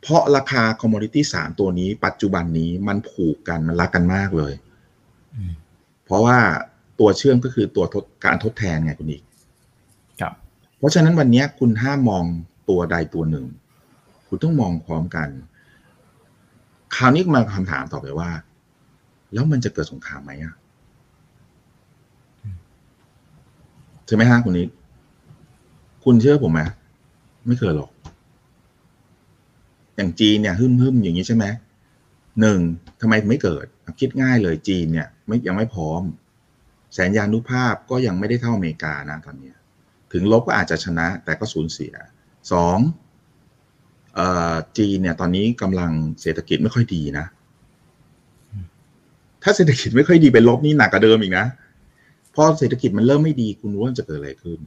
[0.02, 4.54] เพราะราคาคอมมอดิตี้สามตัวนี้ ปัจจุบันนี้มันผูกกันมันรักกันมากเลย
[5.36, 5.54] อืม
[6.08, 6.38] เพราะว่า
[7.00, 9.24] ตัวเชื่อมก็คือตัวทดการทดแทนไงคุณอีก
[10.22, 10.34] ครับ
[10.78, 12.24] เพราะฉะนั้นวันนี้คุณห้ามมอง
[12.70, 13.46] ตัวใดตัวหนึ่ง
[14.28, 15.30] คุณต้องมองพร้อมกัน
[16.96, 18.30] คราวนี้มาคำถามต่อไปว่า
[19.34, 20.56] แล้วมันจะเกิดสงครามไหมอะ
[24.06, 24.70] ใช่ไหมฮะคุณนิก
[26.04, 26.62] คุณเชื่อผมไหม
[27.48, 27.92] ไม่เคยหรอก
[29.96, 31.46] อย่างจีนเนี่ย หึ่มหึมๆอย่างนี้ใช่ไหม
[32.42, 32.60] หนึ่ง
[33.02, 33.66] ทำไมไม่เกิด
[34.00, 36.02] คิดง่ายเลยจีนเนี่ย ไม่ยังไม่พร้อม
[36.94, 39.56] แสนยานุภาพก็ยังไม่ได้เท่าอเมริกานะตอนเนี้ย
[40.14, 41.94] ถึงลบก็อาจจะชนะแต่ก็สูญเสีย
[42.52, 42.78] สอง
[44.16, 47.26] เอ่อจีนเนี่ยตอนนี้กำลังเศรษฐกิจไม่ค่อยดีนะ
[49.44, 51.46] ถ้าเศรษฐกิจไม่ค่อยดีไปลบนี่หนักกว่าเดิมอีกนะ
[52.36, 54.60] พอเศรษฐกิจมันเริ่มไม่ดีคุณรู้ว่ามันจะเกิดอะไรขึ้น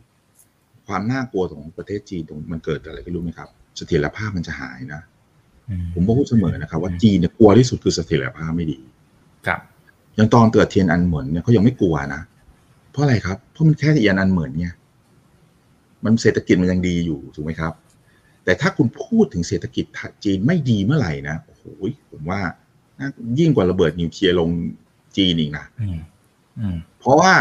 [0.86, 5.00] ความน่ากลัวของประเทศจีนตรงมันเกิดอะไรขึ้นรู้ไหมครับ เสถียรภาพมันจะหายนะ
[5.68, 8.78] อืมผมก็พูดเสมอนะครับ ว่าจีนเนี่ยกลัวที่สุดคือเสถียรภาพไม่ดี
[9.46, 9.60] ครับ
[10.20, 12.22] อย่างตอนเกิดเทียนอันเหมือนเนี่ยเขายังไม่กลัวนะ
[12.90, 14.66] เพราะอะไรครับ เพราะมันแค่อีกอันเหมือนไง
[16.04, 17.72] มันเศรษฐกิจมันยังดีอยู่ถูกไหมครับ
[18.44, 19.84] แต่ถ้าคุณพูดถึงเศรษฐกิจ
[20.24, 21.62] จีนไม่ดีเมื่อไหร่นะโอ้โห
[22.10, 22.40] ผมว่า
[23.38, 24.48] ยิ่งกว่าระเบิดนิวเคลียร์ลง
[25.16, 25.64] จีนอีกนะ
[26.98, 27.32] เพราะว่า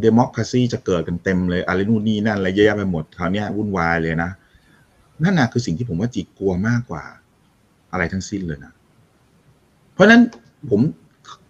[0.00, 4.30] เดโมคราซีจะเกิดกันเต็มเลยอะไรนู่นนี่นั่นอะไรเยอะแยะไปหมดคราวนี้วุ่นวายเลยนะ
[5.22, 7.04] นั่นนะคือสิ่งที่ผมว่าจีกลัวมากกว่า
[7.92, 8.72] อะไรทั้งสิ้นเลยนะ
[9.92, 10.22] เพราะฉะนั้น
[10.70, 10.80] ผม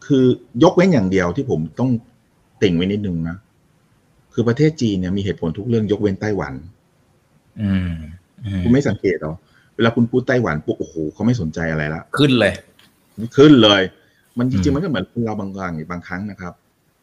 [0.06, 0.24] คือ
[0.62, 1.90] ยกเว้นอย่างเดียวที่ผมต้อง
[2.62, 3.36] ติ่งไว้นิดนึงนะ
[4.34, 6.54] คือประเทศจีนเนี่ยมีเหตุผลทุกเรื่องยกเว้นไต้หวัน
[7.62, 7.92] อืม
[8.62, 9.34] คุณไม่สังเกตหรอ
[9.76, 12.52] เวลาคุณพูดไต้หวันปุ๊บโอ้โหเขาไม่สนใจอะไรละขึ้นเลย
[13.36, 13.82] ขึ้นเลย
[14.38, 16.52] มันจริงๆมันก็เหมือนเราบางครั้งบางครั้งนะครับ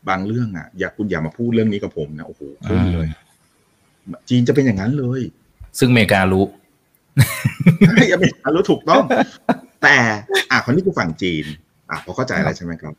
[0.09, 3.07] บางเรื่องอะ อยากคุณอย่ามาพูดเรื่องนี้กับผมนะโอ้โหขึ้นเลย
[4.29, 5.21] จีนจะเป็นอย่างนั้นเลย
[5.79, 6.45] ซึ่งอเมริการู้
[7.89, 9.03] อเมริการู้ถูกต้อง
[9.83, 9.97] แต่
[10.51, 11.45] อะคนนี้คือฝั่งจีน
[11.89, 12.93] อะพอเข้าใจอะไรใช่ไหมครับ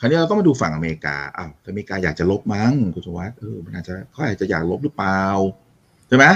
[0.00, 5.20] คราวนี้เราต้องมาดูฝั่งอเมริกาอ้าวอเมริกาอยากจะลบมั้งคุณสวัสดิ์เออมันอาจจะเขาอาจจะอยากลบหรือเปล่า
[6.08, 6.26] ใช่ไหม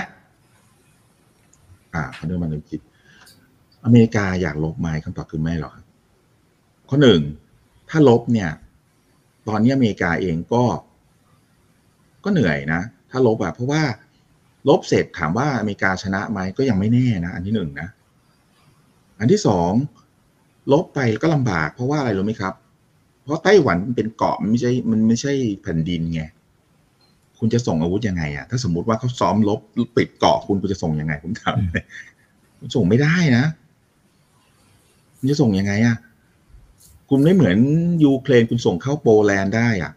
[1.95, 2.81] อ่าเขาเดินมาหนึ่งคิด
[3.85, 5.75] อเมริกาอยากลบไหมคำตอบคือไม่หรอก
[6.89, 7.21] ข้อหนึ่ง
[7.91, 8.51] ถ้าลบเนี่ย
[9.49, 10.65] ตอนนี้อเมริกาเองก็
[12.25, 12.81] ก็เหนื่อยนะ
[13.11, 13.83] ถ้าลบอะเพราะว่า
[14.69, 17.89] ลบเสร็จถามว่าอเมริกาชนะไหมก็ยังไม่แน่นะ อันที่หนึ่งนะ
[19.19, 19.73] อันที่สอง
[20.73, 22.55] ลบไปก็ลำบาก เพราะว่าอะไรรู้ไหมครับ
[23.23, 25.33] เพราะไต้หวันมันเป็นเกาะมันไม่ใช่มันไม่ใช่
[25.63, 26.23] แผ่นดินไง
[27.39, 29.61] คุณจะส่งอาวุธยังไงอะถ้าสมมติว่าเขาซ้อมลบ
[29.97, 31.57] ปิดเกาะคุณคุณจะส่งยังไงผมถาม
[32.59, 33.45] คุณส่งไม่ได้นะ
[35.19, 35.97] คุณจะส่งยังไงอะ
[37.09, 37.57] คุณไม่เหมือน
[38.05, 39.93] ยูเครนคุณส่งเข้าโปแลนด์ได้อะ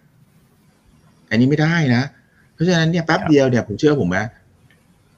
[1.30, 2.04] อันนี้ไม่ได้นะ
[2.54, 4.18] เพราะฉะนั้นเนี่ยแป๊บเดียวเนี่ยผมเชื่อผมไหม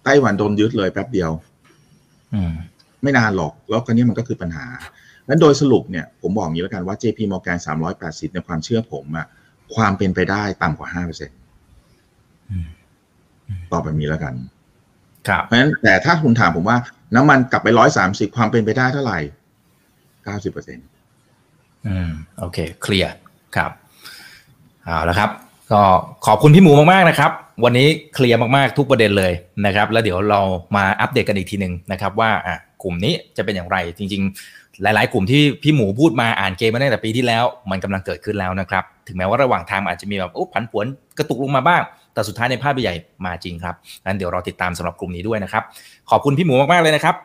[0.03, 1.31] ไต้หวันโดนยึดเลยแป๊บเดียว
[3.03, 4.65] ไม่นานหรอก แล้วคราวนี้มันก็คือปัญหา
[5.27, 7.59] นั้นโดยสรุปเนี่ยผมบอกอย่างนี้แล้วกันว่า JP Morgan
[7.95, 9.25] 380 ในความเชื่อผมอะ
[9.75, 11.37] ความเป็นไปได้ต่ำกว่า5%เปอร์เซ็นต์
[13.71, 14.33] ตอบแบบนี้แล้วกัน
[15.27, 16.77] ครับ เพราะฉะนั้นแต่ถ้าคุณถามผมว่า
[17.15, 19.19] น้ำมันกลับไปร้อยสามสิบความเป็นไปได้เท่าไหร่
[20.23, 20.87] เก้าสิบเปอร์เซ็นต์
[21.87, 22.09] อืม
[22.39, 23.13] โอเค เคลียร์
[23.55, 23.71] ครับ
[24.85, 25.29] เอาละครับ
[25.71, 25.81] ก็
[26.25, 27.31] ขอบคุณพี่หมูมาก ๆ นะครับ
[27.63, 29.33] วันนี้เคลียร์มากๆทุกประเด็นเลย
[29.65, 30.41] นะครับ แล้วเดี๋ยวเรา
[30.75, 40.85] มาอัปเดตกันอีกทีหนึ่งนะครับ ว่าอะกลุ่มนี้จะเป็นอย่างไร จริง ๆ หลาย ๆ กลุ่มที่พี่หมูพูดมาอ่านเกมมาตั้งแต่ปีที่แล้ว มันกำลังเกิดขึ้นแล้วนะครับ ถึงแม้ว่าระหว่างทางอาจจะมีแบบโอ้ผันผวน
[41.17, 41.81] กระตุกลงมาบ้าง
[42.13, 42.95] แต่สุดท้ายในภาพใหญ่
[43.25, 45.63] มาจริงครับงั้นเดี๋ยวรอติดตามสำหรับกลุ่มนี้ด้วยนะครับ
[46.09, 47.15] ขอบคุณพี่หมูมาก ๆ เลยนะครับ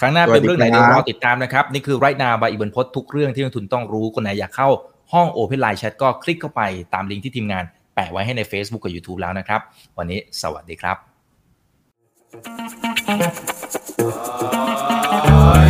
[0.00, 4.68] ครั้งหน้าเป็นเรื่องไหนเดี๋ยวรอติดตามนะครับ นี่คือไรนาบายอิบันพศทุกเรื่องที่นักทุนต้องรู้คนไหนอยากเข้า
[5.12, 6.62] ห้อง Open Line Chat ก็คลิกเข้าไป
[6.94, 9.60] ตามลิงก์ที่ทีมงานแปะไว้ให้ใน Facebook กับ YouTube แล้วนะครับ
[9.98, 10.92] วันนี้สวัสดีครั
[15.66, 15.69] บ